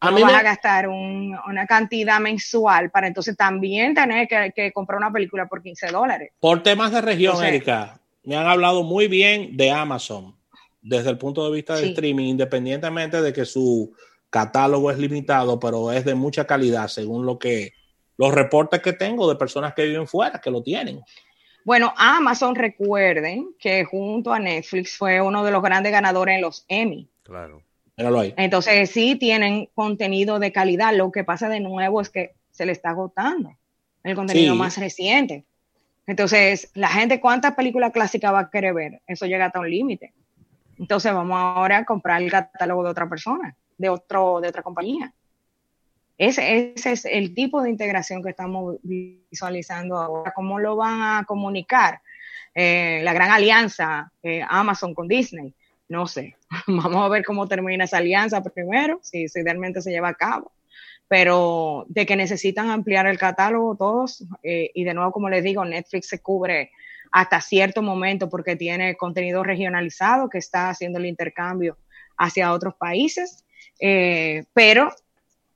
a 0.00 0.10
vas 0.10 0.32
a 0.32 0.42
gastar 0.42 0.88
una 0.88 1.66
cantidad 1.66 2.20
mensual 2.20 2.90
para 2.90 3.06
entonces 3.06 3.36
también 3.36 3.94
tener 3.94 4.28
que, 4.28 4.72
comprar 4.72 4.98
una 4.98 5.12
película 5.12 5.46
por 5.46 5.62
15 5.62 5.86
dólares. 5.88 6.32
Por 6.38 6.62
temas 6.62 6.92
de 6.92 7.00
región, 7.00 7.42
Erika, 7.42 7.98
me 8.24 8.36
han 8.36 8.46
hablado 8.46 8.82
muy 8.82 9.08
bien 9.08 9.56
de 9.56 9.70
Amazon 9.70 10.36
desde 10.82 11.10
el 11.10 11.18
punto 11.18 11.44
de 11.44 11.54
vista 11.54 11.76
de 11.76 11.88
streaming, 11.88 12.26
independientemente 12.26 13.22
de 13.22 13.32
que 13.32 13.44
su 13.44 13.94
catálogo 14.30 14.90
es 14.90 14.98
limitado, 14.98 15.58
pero 15.60 15.92
es 15.92 16.04
de 16.04 16.14
mucha 16.14 16.46
calidad 16.46 16.88
según 16.88 17.26
lo 17.26 17.38
que 17.38 17.72
los 18.16 18.32
reportes 18.32 18.80
que 18.80 18.92
tengo 18.92 19.28
de 19.28 19.36
personas 19.36 19.74
que 19.74 19.86
viven 19.86 20.06
fuera, 20.06 20.40
que 20.40 20.50
lo 20.50 20.62
tienen. 20.62 21.00
Bueno, 21.64 21.92
Amazon, 21.96 22.54
recuerden 22.54 23.54
que 23.58 23.84
junto 23.84 24.32
a 24.32 24.38
Netflix 24.38 24.96
fue 24.96 25.20
uno 25.20 25.44
de 25.44 25.50
los 25.50 25.62
grandes 25.62 25.92
ganadores 25.92 26.36
en 26.36 26.42
los 26.42 26.64
Emmy. 26.68 27.08
Claro. 27.22 27.62
Entonces 28.36 28.90
sí 28.90 29.16
tienen 29.16 29.68
contenido 29.74 30.38
de 30.38 30.52
calidad. 30.52 30.94
Lo 30.94 31.12
que 31.12 31.24
pasa 31.24 31.48
de 31.48 31.60
nuevo 31.60 32.00
es 32.00 32.08
que 32.08 32.34
se 32.50 32.64
le 32.64 32.72
está 32.72 32.90
agotando 32.90 33.56
el 34.02 34.14
contenido 34.14 34.54
más 34.54 34.78
reciente. 34.78 35.44
Entonces, 36.06 36.70
la 36.74 36.88
gente, 36.88 37.20
¿cuántas 37.20 37.54
películas 37.54 37.92
clásicas 37.92 38.32
va 38.32 38.40
a 38.40 38.50
querer 38.50 38.74
ver? 38.74 39.02
Eso 39.06 39.26
llega 39.26 39.46
hasta 39.46 39.60
un 39.60 39.70
límite. 39.70 40.12
Entonces, 40.78 41.12
vamos 41.12 41.36
ahora 41.36 41.78
a 41.78 41.84
comprar 41.84 42.22
el 42.22 42.30
catálogo 42.30 42.82
de 42.82 42.90
otra 42.90 43.08
persona, 43.08 43.54
de, 43.80 43.88
otro, 43.88 44.40
de 44.40 44.48
otra 44.48 44.62
compañía. 44.62 45.12
Ese, 46.18 46.72
ese 46.74 46.92
es 46.92 47.04
el 47.06 47.34
tipo 47.34 47.62
de 47.62 47.70
integración 47.70 48.22
que 48.22 48.30
estamos 48.30 48.76
visualizando 48.82 49.96
ahora. 49.96 50.32
¿Cómo 50.34 50.58
lo 50.58 50.76
van 50.76 51.00
a 51.00 51.24
comunicar? 51.24 52.00
Eh, 52.54 53.00
la 53.04 53.12
gran 53.12 53.30
alianza 53.30 54.12
eh, 54.22 54.42
Amazon 54.46 54.92
con 54.92 55.08
Disney 55.08 55.54
no 55.90 56.06
sé, 56.06 56.36
vamos 56.68 57.04
a 57.04 57.08
ver 57.08 57.24
cómo 57.24 57.46
termina 57.46 57.84
esa 57.84 57.98
alianza 57.98 58.42
primero, 58.42 59.00
si, 59.02 59.26
realmente 59.34 59.82
se 59.82 59.90
lleva 59.90 60.08
a 60.08 60.14
cabo. 60.14 60.52
Pero 61.08 61.84
de 61.88 62.06
que 62.06 62.14
necesitan 62.14 62.70
ampliar 62.70 63.08
el 63.08 63.18
catálogo 63.18 63.76
todos, 63.76 64.24
eh, 64.44 64.70
y 64.72 64.84
de 64.84 64.94
nuevo, 64.94 65.10
como 65.10 65.28
les 65.28 65.42
digo, 65.42 65.64
Netflix 65.64 66.08
se 66.08 66.22
cubre 66.22 66.70
hasta 67.10 67.40
cierto 67.40 67.82
momento 67.82 68.30
porque 68.30 68.54
tiene 68.54 68.96
contenido 68.96 69.42
regionalizado 69.42 70.28
que 70.28 70.38
está 70.38 70.70
haciendo 70.70 71.00
el 71.00 71.06
intercambio 71.06 71.76
hacia 72.16 72.52
otros 72.52 72.74
países, 72.76 73.44
eh, 73.80 74.44
pero 74.52 74.90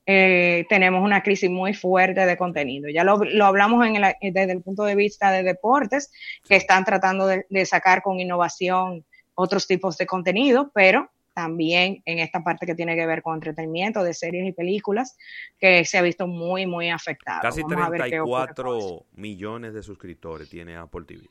eh, 0.06 0.66
tenemos 0.68 1.02
una 1.02 1.22
crisis 1.22 1.50
muy 1.50 1.74
fuerte 1.74 2.26
de 2.26 2.37
contenido. 2.37 2.88
Ya 2.88 3.04
lo, 3.04 3.20
hablamos 3.44 3.87
en 3.87 3.94
desde 4.32 4.52
el 4.52 4.62
punto 4.62 4.84
de 4.84 4.94
vista 4.94 5.30
de 5.30 5.42
deportes, 5.42 6.10
que 6.48 6.56
están 6.56 6.84
tratando 6.84 7.26
de 7.26 7.66
sacar 7.66 8.02
con 8.02 8.20
innovación 8.20 9.04
otros 9.34 9.66
tipos 9.66 9.96
de 9.98 10.06
contenido, 10.06 10.70
pero 10.74 11.10
también 11.34 12.00
en 12.06 12.20
esta 12.20 12.42
parte 12.42 12.64
que 12.64 12.74
tiene 12.74 12.94
que 12.94 13.06
ver 13.06 13.20
con 13.20 13.34
entretenimiento 13.34 14.02
de 14.04 14.14
series 14.14 14.46
y 14.46 14.52
películas, 14.52 15.16
que 15.58 15.84
se 15.84 15.98
ha 15.98 16.02
visto 16.02 16.26
muy, 16.26 16.66
muy 16.66 16.90
afectado. 16.90 17.40
Casi 17.42 17.64
34 17.64 19.06
millones 19.14 19.74
de 19.74 19.82
suscriptores 19.82 20.48
tiene 20.48 20.76
Apple 20.76 21.04
TV. 21.06 21.28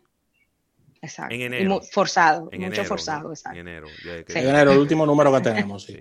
Exacto. 1.03 1.35
En 1.35 1.41
enero. 1.41 1.81
forzado, 1.91 2.49
mucho 2.57 2.85
forzado, 2.85 3.31
exacto. 3.31 3.59
En 3.59 3.67
enero. 3.67 3.87
En 4.05 4.47
enero, 4.47 4.71
el 4.71 4.77
último 4.77 5.05
número 5.05 5.33
que 5.33 5.41
tenemos, 5.41 5.83
sí. 5.83 5.99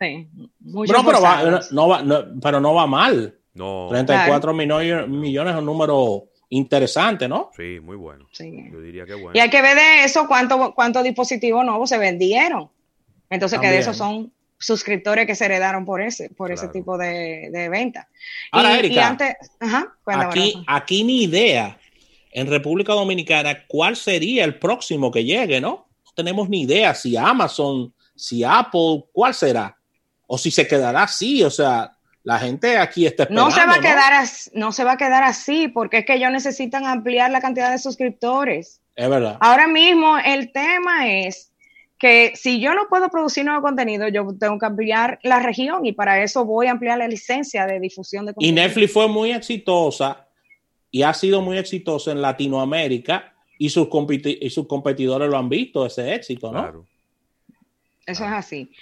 sí, 0.00 0.28
mucho 0.58 0.92
pero, 1.06 1.20
va, 1.22 1.60
no 1.70 1.88
va, 1.88 2.04
pero 2.42 2.60
no 2.60 2.74
va 2.74 2.86
mal. 2.88 3.38
No. 3.54 3.86
34 3.90 4.52
millones, 4.52 5.08
millones 5.08 5.54
es 5.54 5.58
un 5.60 5.66
número 5.66 6.24
interesante, 6.48 7.28
¿no? 7.28 7.50
Sí, 7.56 7.78
muy 7.80 7.96
bueno. 7.96 8.26
Yo 8.32 8.80
diría 8.80 9.06
que 9.06 9.14
bueno. 9.14 9.30
Y 9.34 9.38
hay 9.38 9.50
que 9.50 9.62
ver 9.62 9.76
de 9.76 10.04
eso 10.04 10.26
cuántos 10.26 10.74
cuánto 10.74 11.02
dispositivos 11.04 11.64
nuevos 11.64 11.88
se 11.88 11.98
vendieron. 11.98 12.70
Entonces, 13.28 13.60
que 13.60 13.68
de 13.68 13.78
esos 13.78 13.96
son 13.96 14.32
suscriptores 14.58 15.26
que 15.26 15.36
se 15.36 15.44
heredaron 15.44 15.84
por 15.84 16.02
ese, 16.02 16.30
por 16.30 16.50
ese 16.50 16.66
tipo 16.68 16.98
de, 16.98 17.50
de 17.52 17.68
venta. 17.68 18.08
Ahora, 18.50 18.76
Erika, 18.76 19.16
aquí, 20.06 20.64
aquí 20.66 21.04
ni 21.04 21.22
idea 21.22 21.79
en 22.30 22.46
República 22.46 22.92
Dominicana 22.92 23.66
cuál 23.66 23.96
sería 23.96 24.44
el 24.44 24.58
próximo 24.58 25.10
que 25.10 25.24
llegue, 25.24 25.60
¿no? 25.60 25.88
No 26.04 26.12
tenemos 26.14 26.48
ni 26.48 26.62
idea 26.62 26.94
si 26.94 27.16
Amazon, 27.16 27.92
si 28.14 28.44
Apple, 28.44 29.04
cuál 29.12 29.34
será. 29.34 29.76
O 30.26 30.38
si 30.38 30.50
se 30.50 30.66
quedará 30.66 31.04
así, 31.04 31.42
o 31.42 31.50
sea, 31.50 31.92
la 32.22 32.38
gente 32.38 32.78
aquí 32.78 33.06
está 33.06 33.24
esperando. 33.24 33.50
No 33.50 33.54
se 33.54 33.66
va 33.66 33.74
a 33.74 33.80
quedar 33.80 34.12
así, 34.12 34.50
no 34.54 34.72
se 34.72 34.84
va 34.84 34.92
a 34.92 34.96
quedar 34.96 35.24
así, 35.24 35.68
porque 35.68 35.98
es 35.98 36.06
que 36.06 36.14
ellos 36.14 36.30
necesitan 36.30 36.86
ampliar 36.86 37.30
la 37.30 37.40
cantidad 37.40 37.70
de 37.70 37.78
suscriptores. 37.78 38.80
Es 38.94 39.08
verdad. 39.08 39.38
Ahora 39.40 39.66
mismo 39.66 40.18
el 40.18 40.52
tema 40.52 41.10
es 41.10 41.52
que 41.98 42.32
si 42.34 42.60
yo 42.60 42.74
no 42.74 42.88
puedo 42.88 43.08
producir 43.10 43.44
nuevo 43.44 43.60
contenido, 43.60 44.08
yo 44.08 44.26
tengo 44.38 44.58
que 44.58 44.66
ampliar 44.66 45.18
la 45.22 45.40
región 45.40 45.84
y 45.84 45.92
para 45.92 46.22
eso 46.22 46.44
voy 46.44 46.68
a 46.68 46.72
ampliar 46.72 46.98
la 46.98 47.08
licencia 47.08 47.66
de 47.66 47.80
difusión 47.80 48.24
de 48.24 48.34
contenido. 48.34 48.62
Y 48.62 48.66
Netflix 48.66 48.92
fue 48.92 49.08
muy 49.08 49.32
exitosa 49.32 50.26
y 50.90 51.02
ha 51.02 51.14
sido 51.14 51.40
muy 51.40 51.58
exitosa 51.58 52.12
en 52.12 52.22
Latinoamérica 52.22 53.34
y 53.58 53.70
sus, 53.70 53.88
y 54.24 54.50
sus 54.50 54.66
competidores 54.66 55.28
lo 55.28 55.36
han 55.36 55.48
visto, 55.48 55.86
ese 55.86 56.14
éxito, 56.14 56.52
¿no? 56.52 56.60
Claro. 56.60 56.86
Eso 58.06 58.24
es 58.24 58.32
así. 58.32 58.72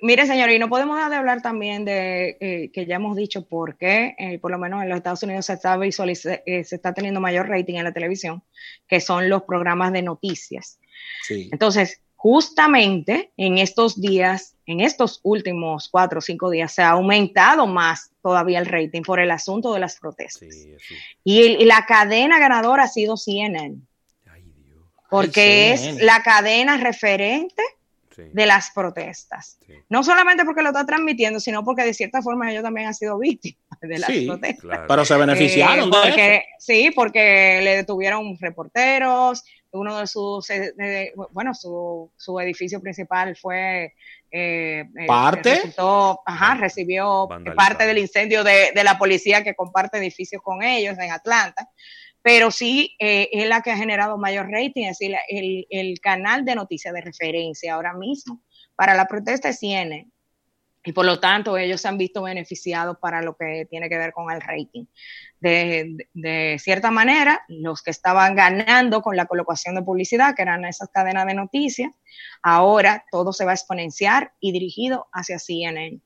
Mire, 0.00 0.26
señor, 0.26 0.50
y 0.50 0.58
no 0.58 0.68
podemos 0.68 0.96
dejar 0.96 1.10
de 1.10 1.16
hablar 1.16 1.42
también 1.42 1.84
de 1.84 2.36
eh, 2.40 2.70
que 2.72 2.86
ya 2.86 2.96
hemos 2.96 3.16
dicho 3.16 3.44
por 3.44 3.76
qué, 3.76 4.14
eh, 4.18 4.38
por 4.38 4.50
lo 4.50 4.58
menos 4.58 4.82
en 4.82 4.88
los 4.88 4.98
Estados 4.98 5.22
Unidos 5.22 5.46
se 5.46 5.54
está, 5.54 5.76
eh, 5.82 6.64
se 6.64 6.76
está 6.76 6.94
teniendo 6.94 7.20
mayor 7.20 7.48
rating 7.48 7.74
en 7.74 7.84
la 7.84 7.92
televisión, 7.92 8.42
que 8.86 9.00
son 9.00 9.28
los 9.28 9.42
programas 9.42 9.92
de 9.92 10.02
noticias. 10.02 10.78
Entonces, 11.28 12.00
justamente 12.14 13.32
en 13.36 13.58
estos 13.58 14.00
días, 14.00 14.55
en 14.66 14.80
estos 14.80 15.20
últimos 15.22 15.88
cuatro 15.88 16.18
o 16.18 16.22
cinco 16.22 16.50
días, 16.50 16.72
se 16.72 16.82
ha 16.82 16.90
aumentado 16.90 17.66
más 17.66 18.10
todavía 18.20 18.58
el 18.58 18.66
rating 18.66 19.02
por 19.02 19.20
el 19.20 19.30
asunto 19.30 19.72
de 19.72 19.80
las 19.80 19.98
protestas. 19.98 20.48
y, 21.24 21.64
la 21.64 21.86
cadena 21.86 22.38
ganadora 22.38 22.84
ha 22.84 22.88
sido 22.88 23.16
CNN. 23.16 23.76
Porque 25.08 25.72
es 25.72 26.02
la 26.02 26.20
cadena 26.24 26.78
referente 26.78 27.62
de 28.16 28.46
las 28.46 28.70
protestas. 28.70 29.58
No 29.88 30.02
solamente 30.02 30.44
porque 30.44 30.62
lo 30.62 30.70
está 30.70 30.84
transmitiendo, 30.84 31.38
sino 31.38 31.64
porque 31.64 31.84
de 31.84 31.94
cierta 31.94 32.22
forma 32.22 32.50
ellos 32.50 32.62
también 32.62 32.88
han 32.88 32.94
sido 32.94 33.18
víctimas 33.18 33.60
de 33.80 33.98
las 33.98 34.10
protestas. 34.10 34.80
Pero 34.88 35.04
se 35.04 35.16
beneficiaron 35.16 35.90
eh, 35.92 36.16
de 36.16 36.44
Sí, 36.58 36.90
porque 36.94 37.60
le 37.62 37.76
detuvieron 37.76 38.36
reporteros, 38.38 39.44
uno 39.70 39.98
de 39.98 40.06
sus, 40.06 40.48
eh, 40.50 41.12
bueno, 41.30 41.54
su, 41.54 42.10
su, 42.16 42.40
edificio 42.40 42.80
principal 42.80 43.36
fue... 43.36 43.94
Eh, 44.30 44.84
¿Parte? 45.06 45.60
ajá, 46.26 46.54
recibió 46.54 47.28
parte 47.56 47.86
del 47.86 47.98
incendio 47.98 48.42
de, 48.42 48.72
de 48.74 48.84
la 48.84 48.98
policía 48.98 49.44
que 49.44 49.54
comparte 49.54 49.98
edificios 49.98 50.42
con 50.42 50.62
ellos 50.62 50.98
en 50.98 51.10
Atlanta 51.10 51.68
pero 52.26 52.50
sí 52.50 52.96
eh, 52.98 53.28
es 53.30 53.48
la 53.48 53.62
que 53.62 53.70
ha 53.70 53.76
generado 53.76 54.18
mayor 54.18 54.50
rating, 54.50 54.82
es 54.86 54.98
decir, 54.98 55.14
el, 55.28 56.00
canal 56.00 56.44
de 56.44 56.56
noticias 56.56 56.92
de 56.92 57.00
referencia 57.00 57.74
ahora 57.74 57.94
mismo 57.94 58.42
para 58.74 58.94
la 58.94 59.06
protesta 59.06 59.50
es 59.50 59.60
CNN. 59.60 60.10
Y 60.86 60.92
por 60.92 61.04
lo 61.04 61.18
tanto, 61.18 61.58
ellos 61.58 61.80
se 61.80 61.88
han 61.88 61.98
visto 61.98 62.22
beneficiados 62.22 62.96
para 62.98 63.20
lo 63.20 63.36
que 63.36 63.66
tiene 63.68 63.88
que 63.88 63.98
ver 63.98 64.12
con 64.12 64.30
el 64.30 64.40
rating. 64.40 64.84
De, 65.40 66.56
cierta 66.60 66.92
manera, 66.92 67.44
los 67.48 67.82
que 67.82 67.90
estaban 67.90 68.36
ganando 68.36 69.02
con 69.02 69.16
la 69.16 69.26
colocación 69.26 69.74
de 69.74 69.82
publicidad, 69.82 70.36
que 70.36 70.42
eran 70.42 70.64
esas 70.64 70.88
cadenas 70.90 71.26
de 71.26 71.34
noticias, 71.34 71.90
ahora 72.40 73.04
todo 73.10 73.32
se 73.32 73.44
va 73.44 73.50
a 73.50 73.54
exponenciar 73.54 74.32
y 74.38 74.52
dirigido 74.52 75.08
hacia 75.12 75.40
CNN. 75.40 75.98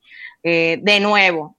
Eh, 0.42 0.78
de 0.80 1.00
nuevo, 1.00 1.58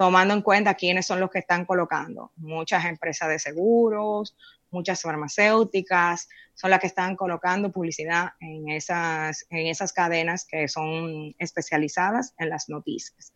tomando 0.00 0.32
en 0.32 0.40
cuenta 0.40 0.72
quiénes 0.72 1.04
son 1.04 1.20
los 1.20 1.28
que 1.28 1.40
están 1.40 1.66
colocando. 1.66 2.32
Muchas 2.36 2.86
empresas 2.86 3.28
de 3.28 3.38
seguros, 3.38 4.34
muchas 4.70 5.02
farmacéuticas, 5.02 6.26
son 6.54 6.70
las 6.70 6.80
que 6.80 6.86
están 6.86 7.16
colocando 7.16 7.70
publicidad 7.70 8.30
en 8.40 8.70
esas, 8.70 9.46
en 9.50 9.66
esas 9.66 9.92
cadenas 9.92 10.46
que 10.46 10.68
son 10.68 11.34
especializadas 11.38 12.32
en 12.38 12.48
las 12.48 12.70
noticias. 12.70 13.34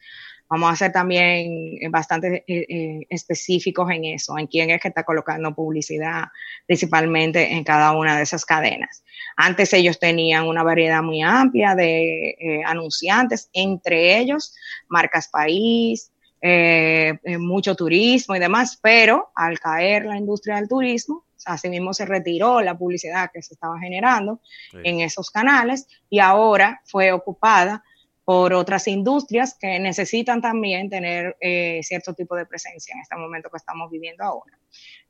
Vamos 0.48 0.72
a 0.72 0.76
ser 0.76 0.90
también 0.90 1.50
bastante 1.90 2.44
eh, 2.46 2.66
eh, 2.66 3.06
específicos 3.10 3.90
en 3.90 4.06
eso, 4.06 4.38
en 4.38 4.46
quién 4.46 4.70
es 4.70 4.80
que 4.80 4.88
está 4.88 5.04
colocando 5.04 5.54
publicidad 5.54 6.28
principalmente 6.66 7.52
en 7.52 7.62
cada 7.62 7.92
una 7.92 8.16
de 8.16 8.22
esas 8.22 8.46
cadenas. 8.46 9.04
Antes 9.36 9.74
ellos 9.74 9.98
tenían 9.98 10.46
una 10.46 10.62
variedad 10.62 11.02
muy 11.02 11.20
amplia 11.20 11.74
de 11.74 12.30
eh, 12.30 12.62
anunciantes, 12.64 13.50
entre 13.52 14.18
ellos 14.18 14.54
marcas 14.88 15.28
país, 15.28 16.10
eh, 16.46 17.18
eh, 17.24 17.38
mucho 17.38 17.74
turismo 17.74 18.36
y 18.36 18.38
demás, 18.38 18.78
pero 18.82 19.30
al 19.34 19.58
caer 19.58 20.04
la 20.04 20.18
industria 20.18 20.56
del 20.56 20.68
turismo, 20.68 21.24
asimismo 21.46 21.94
se 21.94 22.04
retiró 22.04 22.60
la 22.60 22.76
publicidad 22.76 23.30
que 23.32 23.40
se 23.40 23.54
estaba 23.54 23.80
generando 23.80 24.40
en 24.82 25.00
esos 25.00 25.30
canales 25.30 25.86
y 26.10 26.18
ahora 26.18 26.82
fue 26.84 27.12
ocupada 27.12 27.82
por 28.26 28.52
otras 28.52 28.86
industrias 28.88 29.56
que 29.58 29.78
necesitan 29.78 30.42
también 30.42 30.90
tener 30.90 31.34
eh, 31.40 31.80
cierto 31.82 32.12
tipo 32.12 32.36
de 32.36 32.44
presencia 32.44 32.92
en 32.92 33.00
este 33.00 33.16
momento 33.16 33.48
que 33.48 33.56
estamos 33.56 33.90
viviendo 33.90 34.22
ahora. 34.22 34.58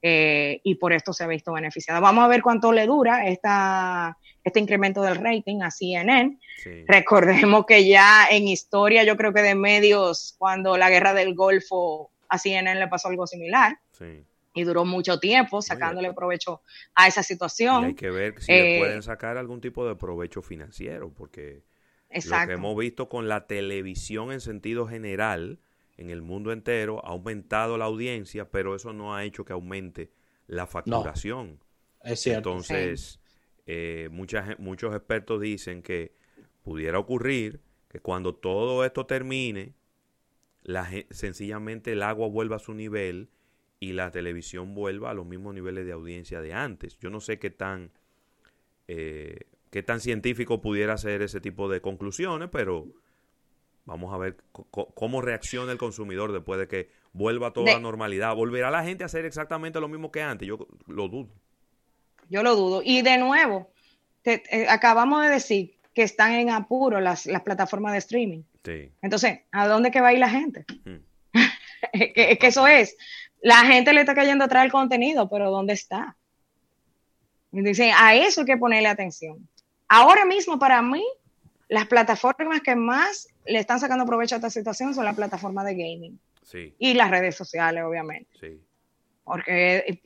Eh, 0.07 0.61
y 0.65 0.75
por 0.75 0.93
esto 0.93 1.15
se 1.15 1.25
ha 1.25 1.27
visto 1.27 1.51
beneficiado. 1.55 1.99
Vamos 2.03 2.25
a 2.25 2.29
ver 2.29 2.43
cuánto 2.43 2.75
le 2.75 2.85
dura 2.85 3.27
esta, 3.27 4.19
este 4.45 4.61
incremento 4.61 5.01
del 5.01 5.15
rating 5.15 5.63
a 5.63 5.71
CNN. 5.71 6.39
Recordemos 6.87 7.65
que 7.65 7.89
ya 7.89 8.27
en 8.31 8.47
historia, 8.47 9.03
yo 9.05 9.17
creo 9.17 9.33
que 9.33 9.41
de 9.41 9.55
medios, 9.55 10.35
cuando 10.37 10.77
la 10.77 10.91
guerra 10.91 11.15
del 11.15 11.35
Golfo 11.35 12.11
a 12.29 12.37
CNN 12.37 12.79
le 12.79 12.87
pasó 12.89 13.09
algo 13.09 13.27
similar. 13.27 13.79
Y 14.53 14.65
duró 14.65 14.85
mucho 14.85 15.19
tiempo 15.19 15.63
sacándole 15.63 16.13
provecho 16.13 16.61
a 16.95 17.09
esa 17.09 17.23
situación. 17.23 17.85
hay 17.87 17.95
que 17.95 18.11
ver 18.11 18.43
si 18.43 18.53
le 18.53 18.81
pueden 18.81 19.03
sacar 19.03 19.39
algún 19.39 19.63
tipo 19.63 19.89
de 19.89 19.97
provecho 19.97 20.43
financiero, 20.43 21.15
porque 21.15 21.63
lo 22.11 22.47
que 22.47 22.53
hemos 22.53 22.77
visto 22.77 23.09
con 23.09 23.27
la 23.27 23.47
televisión 23.47 24.33
en 24.33 24.43
sentido 24.43 24.87
general 24.87 25.61
en 25.97 26.11
el 26.11 26.23
mundo 26.23 26.53
entero 26.53 27.05
ha 27.05 27.11
aumentado 27.11 27.79
la 27.79 27.85
audiencia, 27.85 28.51
pero 28.51 28.75
eso 28.75 28.93
no 28.93 29.15
ha 29.15 29.25
hecho 29.25 29.45
que 29.45 29.53
aumente 29.53 30.11
la 30.47 30.67
facturación. 30.67 31.61
Es 32.03 32.21
cierto. 32.21 32.51
Entonces, 32.51 33.21
eh, 33.67 34.09
muchos 34.11 34.95
expertos 34.95 35.41
dicen 35.41 35.83
que 35.83 36.15
pudiera 36.63 36.99
ocurrir 36.99 37.61
que 37.89 38.01
cuando 38.01 38.35
todo 38.35 38.85
esto 38.85 39.07
termine, 39.07 39.75
la, 40.63 40.91
sencillamente 41.11 41.93
el 41.93 42.03
agua 42.03 42.29
vuelva 42.29 42.57
a 42.57 42.59
su 42.59 42.75
nivel 42.75 43.29
y 43.81 43.93
la 43.93 44.11
televisión 44.11 44.75
vuelva 44.75 45.11
a 45.11 45.15
los 45.15 45.27
mismos 45.27 45.55
niveles 45.55 45.87
de 45.87 45.93
audiencia 45.93 46.41
de 46.41 46.55
antes. 46.55 46.99
Yo 46.99 47.11
no 47.11 47.21
sé 47.21 47.39
qué 47.39 47.51
tan 47.51 47.93
eh, 48.89 49.41
qué 49.71 49.83
tan 49.83 50.01
científico 50.01 50.61
pudiera 50.61 50.97
ser 50.99 51.23
ese 51.23 51.41
tipo 51.41 51.69
de 51.69 51.81
conclusiones, 51.81 52.49
pero 52.53 52.87
vamos 53.85 54.13
a 54.15 54.19
ver 54.19 54.37
cómo 54.71 55.21
reacciona 55.21 55.73
el 55.73 55.79
consumidor 55.79 56.33
después 56.33 56.59
de 56.59 56.69
que 56.69 56.91
vuelva 57.13 57.53
toda 57.53 57.73
la 57.73 57.81
normalidad. 57.81 58.35
¿Volverá 58.35 58.71
la 58.71 58.85
gente 58.85 59.05
a 59.05 59.07
hacer 59.07 59.25
exactamente 59.25 59.81
lo 59.81 59.89
mismo 59.89 60.11
que 60.11 60.23
antes? 60.23 60.49
Yo 60.49 60.67
lo 60.87 61.09
dudo. 61.09 61.31
Yo 62.29 62.43
lo 62.43 62.57
dudo. 62.57 62.83
Y 62.85 63.03
de 63.03 63.19
nuevo, 63.19 63.71
eh, 64.25 64.67
acabamos 64.69 65.23
de 65.23 65.31
decir 65.31 65.79
que 65.95 66.03
están 66.03 66.33
en 66.33 66.51
apuro 66.51 67.01
las, 67.01 67.29
plataformas 67.45 67.93
de 67.93 67.99
streaming. 67.99 68.43
Sí. 68.65 68.91
Entonces, 69.03 69.41
¿a 69.53 69.69
dónde 69.69 69.91
que 69.91 70.01
va 70.01 70.09
a 70.09 70.13
ir 70.13 70.19
la 70.19 70.31
gente? 70.31 70.65
Hmm. 70.85 71.05
que, 71.93 72.39
que, 72.39 72.47
eso 72.47 72.67
es. 72.67 72.97
La 73.41 73.59
gente 73.67 73.93
le 73.93 74.01
está 74.01 74.15
cayendo 74.15 74.45
atrás 74.45 74.65
el 74.65 74.73
contenido, 74.73 75.29
pero 75.29 75.51
¿dónde 75.51 75.75
está? 75.75 76.17
Dicen, 77.53 77.93
a 77.97 78.15
eso 78.17 78.41
hay 78.41 78.47
que 78.47 78.57
ponerle 78.57 78.89
atención. 78.89 79.49
Ahora 79.87 80.25
mismo 80.25 80.59
para 80.59 80.83
mí, 80.83 81.05
las 81.69 81.87
plataformas 81.87 82.63
que 82.63 82.75
más 82.75 83.29
le 83.47 83.59
están 83.59 83.81
sacando 83.81 84.07
provecho 84.07 84.35
a 84.35 84.39
esta 84.39 84.51
situación 84.51 84.95
son 84.95 85.05
las 85.05 85.15
plataformas 85.15 85.65
de 85.67 85.73
gaming. 85.73 86.19
Y 86.79 86.95
las 86.95 87.11
redes 87.11 87.37
sociales, 87.37 87.83
obviamente. 87.85 88.29
Sí. 88.39 88.61
Porque 89.25 90.01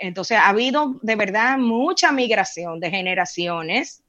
entonces 0.00 0.38
ha 0.38 0.48
habido 0.48 0.98
de 1.02 1.16
verdad 1.16 1.58
mucha 1.58 2.10
migración 2.10 2.80
de 2.80 2.90
generaciones 2.90 4.02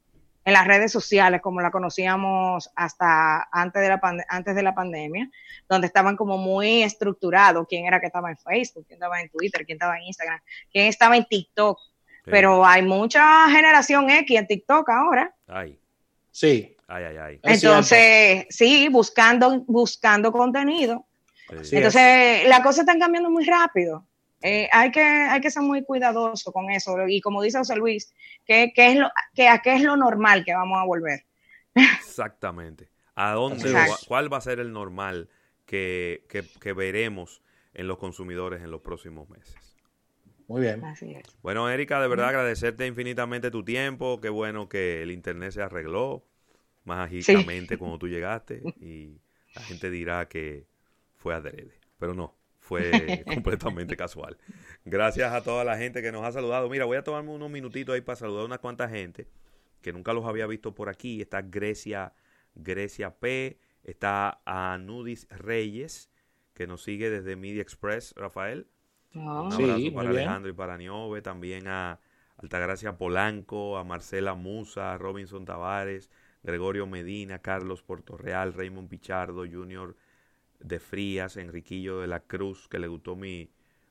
en 0.45 0.53
las 0.53 0.67
redes 0.67 0.91
sociales, 0.91 1.41
como 1.41 1.61
la 1.61 1.71
conocíamos 1.71 2.69
hasta 2.75 3.47
antes 3.51 3.81
de 3.81 3.89
la, 3.89 4.01
antes 4.29 4.55
de 4.55 4.63
la 4.63 4.73
pandemia, 4.73 5.29
donde 5.69 5.87
estaban 5.87 6.15
como 6.15 6.37
muy 6.37 6.83
estructurados 6.83 7.65
quién 7.67 7.85
era 7.85 7.99
que 7.99 8.07
estaba 8.07 8.29
en 8.29 8.37
Facebook, 8.37 8.85
quién 8.87 8.97
estaba 8.97 9.21
en 9.21 9.29
Twitter, 9.29 9.65
quién 9.65 9.77
estaba 9.77 9.97
en 9.97 10.03
Instagram, 10.03 10.39
quién 10.71 10.87
estaba 10.87 11.15
en 11.17 11.25
TikTok. 11.25 11.79
Pero 12.25 12.65
hay 12.65 12.81
mucha 12.81 13.49
generación 13.49 14.09
X 14.09 14.39
en 14.39 14.47
TikTok 14.47 14.89
ahora. 14.89 15.35
Ay. 15.45 15.77
Sí. 16.31 16.72
Ay, 16.87 17.03
ay, 17.05 17.17
ay. 17.17 17.39
Entonces, 17.43 18.45
sí, 18.49 18.89
buscando, 18.89 19.63
buscando 19.67 20.31
contenido. 20.31 21.05
Entonces, 21.49 22.47
las 22.47 22.59
cosas 22.61 22.79
están 22.79 22.99
cambiando 22.99 23.29
muy 23.29 23.45
rápido. 23.45 24.05
Eh, 24.41 24.67
hay, 24.71 24.91
que, 24.91 25.01
hay 25.01 25.39
que 25.39 25.49
ser 25.49 25.63
muy 25.63 25.83
cuidadoso 25.83 26.51
con 26.51 26.69
eso. 26.69 26.95
Y 27.07 27.21
como 27.21 27.41
dice 27.41 27.59
José 27.59 27.75
Luis, 27.75 28.13
¿qué, 28.45 28.73
es 28.75 28.95
lo, 28.97 29.09
que, 29.33 29.47
¿a 29.47 29.59
qué 29.59 29.75
es 29.75 29.81
lo 29.81 29.95
normal 29.95 30.43
que 30.43 30.53
vamos 30.53 30.77
a 30.79 30.85
volver? 30.85 31.25
Exactamente. 31.75 32.89
¿A 33.15 33.31
dónde? 33.31 33.73
¿Cuál 34.07 34.31
va 34.31 34.37
a 34.37 34.41
ser 34.41 34.59
el 34.59 34.73
normal 34.73 35.29
que, 35.65 36.25
que 36.59 36.73
veremos 36.73 37.41
en 37.73 37.87
los 37.87 37.97
consumidores 37.97 38.61
en 38.61 38.71
los 38.71 38.81
próximos 38.81 39.29
meses? 39.29 39.55
Muy 40.47 40.61
bien. 40.61 40.83
Bueno, 41.41 41.69
Erika, 41.69 42.01
de 42.01 42.07
verdad 42.07 42.29
agradecerte 42.29 42.85
infinitamente 42.85 43.49
tu 43.49 43.63
tiempo. 43.63 44.19
Qué 44.21 44.29
bueno 44.29 44.67
que 44.67 45.01
el 45.01 45.11
internet 45.11 45.51
se 45.51 45.61
arregló 45.61 46.25
mágicamente 46.83 47.77
cuando 47.77 47.97
tú 47.99 48.07
llegaste 48.07 48.61
y 48.81 49.19
la 49.55 49.61
gente 49.61 49.89
dirá 49.89 50.27
que 50.27 50.65
fue 51.15 51.33
adrede, 51.33 51.79
pero 51.97 52.13
no, 52.13 52.35
fue 52.59 53.23
completamente 53.27 53.95
casual. 53.95 54.37
Gracias 54.85 55.31
a 55.33 55.43
toda 55.43 55.63
la 55.63 55.77
gente 55.77 56.01
que 56.01 56.11
nos 56.11 56.23
ha 56.23 56.31
saludado. 56.31 56.69
Mira, 56.69 56.85
voy 56.85 56.97
a 56.97 57.03
tomarme 57.03 57.31
unos 57.31 57.51
minutitos 57.51 57.93
ahí 57.93 58.01
para 58.01 58.15
saludar 58.15 58.43
a 58.43 58.45
una 58.45 58.57
cuanta 58.57 58.89
gente 58.89 59.27
que 59.81 59.93
nunca 59.93 60.13
los 60.13 60.25
había 60.25 60.47
visto 60.47 60.73
por 60.73 60.89
aquí. 60.89 61.21
Está 61.21 61.41
Grecia, 61.41 62.13
Grecia 62.55 63.19
P, 63.19 63.59
está 63.83 64.41
Anudis 64.45 65.27
Reyes, 65.29 66.09
que 66.53 66.65
nos 66.65 66.81
sigue 66.83 67.09
desde 67.09 67.35
Media 67.35 67.61
Express, 67.61 68.13
Rafael. 68.15 68.67
Un 69.13 69.27
abrazo 69.27 69.93
para 69.93 70.09
Alejandro 70.09 70.49
y 70.49 70.53
para 70.53 70.77
Niove, 70.77 71.21
también 71.21 71.67
a 71.67 71.99
Altagracia 72.37 72.97
Polanco, 72.97 73.77
a 73.77 73.83
Marcela 73.83 74.33
Musa, 74.33 74.93
a 74.93 74.97
Robinson 74.97 75.45
Tavares, 75.45 76.09
Gregorio 76.43 76.85
Medina, 76.87 77.39
Carlos 77.39 77.81
Portorreal, 77.81 78.53
Raymond 78.53 78.89
Pichardo, 78.89 79.45
Junior 79.49 79.95
de 80.59 80.79
Frías, 80.79 81.37
Enriquillo 81.37 81.99
de 81.99 82.07
la 82.07 82.21
Cruz, 82.21 82.67
que 82.67 82.79
le 82.79 82.87
gustó 82.87 83.15
mi, 83.15 83.49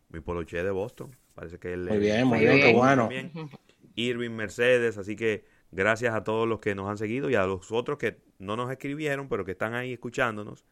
mi 0.08 0.20
poloche 0.20 0.62
de 0.62 0.70
Boston. 0.70 1.16
Parece 1.34 1.58
que 1.58 1.72
él 1.72 1.88
Muy 1.88 1.98
bien, 1.98 2.26
muy 2.26 2.40
bien, 2.40 2.60
qué 2.60 2.72
bueno. 2.74 3.08
Irving 3.94 4.30
Mercedes, 4.30 4.98
así 4.98 5.16
que 5.16 5.44
gracias 5.70 6.14
a 6.14 6.24
todos 6.24 6.48
los 6.48 6.60
que 6.60 6.74
nos 6.74 6.88
han 6.88 6.98
seguido 6.98 7.30
y 7.30 7.34
a 7.34 7.44
los 7.46 7.72
otros 7.72 7.98
que 7.98 8.18
no 8.38 8.56
nos 8.56 8.70
escribieron, 8.70 9.28
pero 9.28 9.44
que 9.44 9.52
están 9.52 9.74
ahí 9.74 9.92
escuchándonos. 9.92 10.64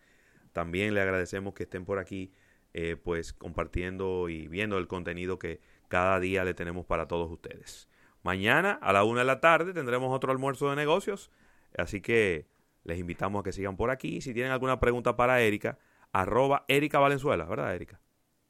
También 0.52 0.94
le 0.94 1.00
agradecemos 1.00 1.54
que 1.54 1.64
estén 1.64 1.84
por 1.84 1.98
aquí 1.98 2.32
eh, 2.72 2.96
pues 3.02 3.32
compartiendo 3.32 4.28
y 4.28 4.48
viendo 4.48 4.78
el 4.78 4.86
contenido 4.86 5.38
que 5.38 5.60
cada 5.88 6.20
día 6.20 6.44
le 6.44 6.54
tenemos 6.54 6.86
para 6.86 7.08
todos 7.08 7.30
ustedes. 7.30 7.88
Mañana 8.22 8.78
a 8.82 8.92
la 8.92 9.02
una 9.02 9.20
de 9.20 9.26
la 9.26 9.40
tarde 9.40 9.72
tendremos 9.72 10.14
otro 10.14 10.30
almuerzo 10.30 10.70
de 10.70 10.76
negocios, 10.76 11.30
así 11.76 12.00
que 12.00 12.46
les 12.84 12.98
invitamos 12.98 13.40
a 13.40 13.42
que 13.42 13.52
sigan 13.52 13.76
por 13.76 13.90
aquí. 13.90 14.20
Si 14.20 14.32
tienen 14.34 14.52
alguna 14.52 14.80
pregunta 14.80 15.16
para 15.16 15.40
Erika, 15.40 15.78
arroba 16.12 16.64
Erika 16.68 16.98
Valenzuela, 16.98 17.44
¿verdad, 17.44 17.74
Erika? 17.74 18.00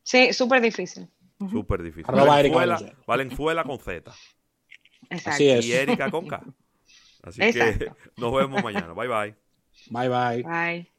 Sí, 0.03 0.33
súper 0.33 0.61
difícil. 0.61 1.09
Súper 1.51 1.83
difícil. 1.83 2.07
Arroba 2.09 2.43
Valenzuela, 3.07 3.65
con 3.65 3.79
Z. 3.79 4.13
Exacto. 5.11 5.43
Y 5.43 5.73
Erika 5.73 6.11
con 6.11 6.27
K. 6.27 6.43
Así 7.23 7.41
que 7.41 7.93
nos 8.17 8.35
vemos 8.35 8.63
mañana. 8.63 8.93
Bye 8.93 9.09
bye. 9.09 9.35
Bye 9.91 10.09
bye. 10.09 10.43
Bye. 10.43 10.91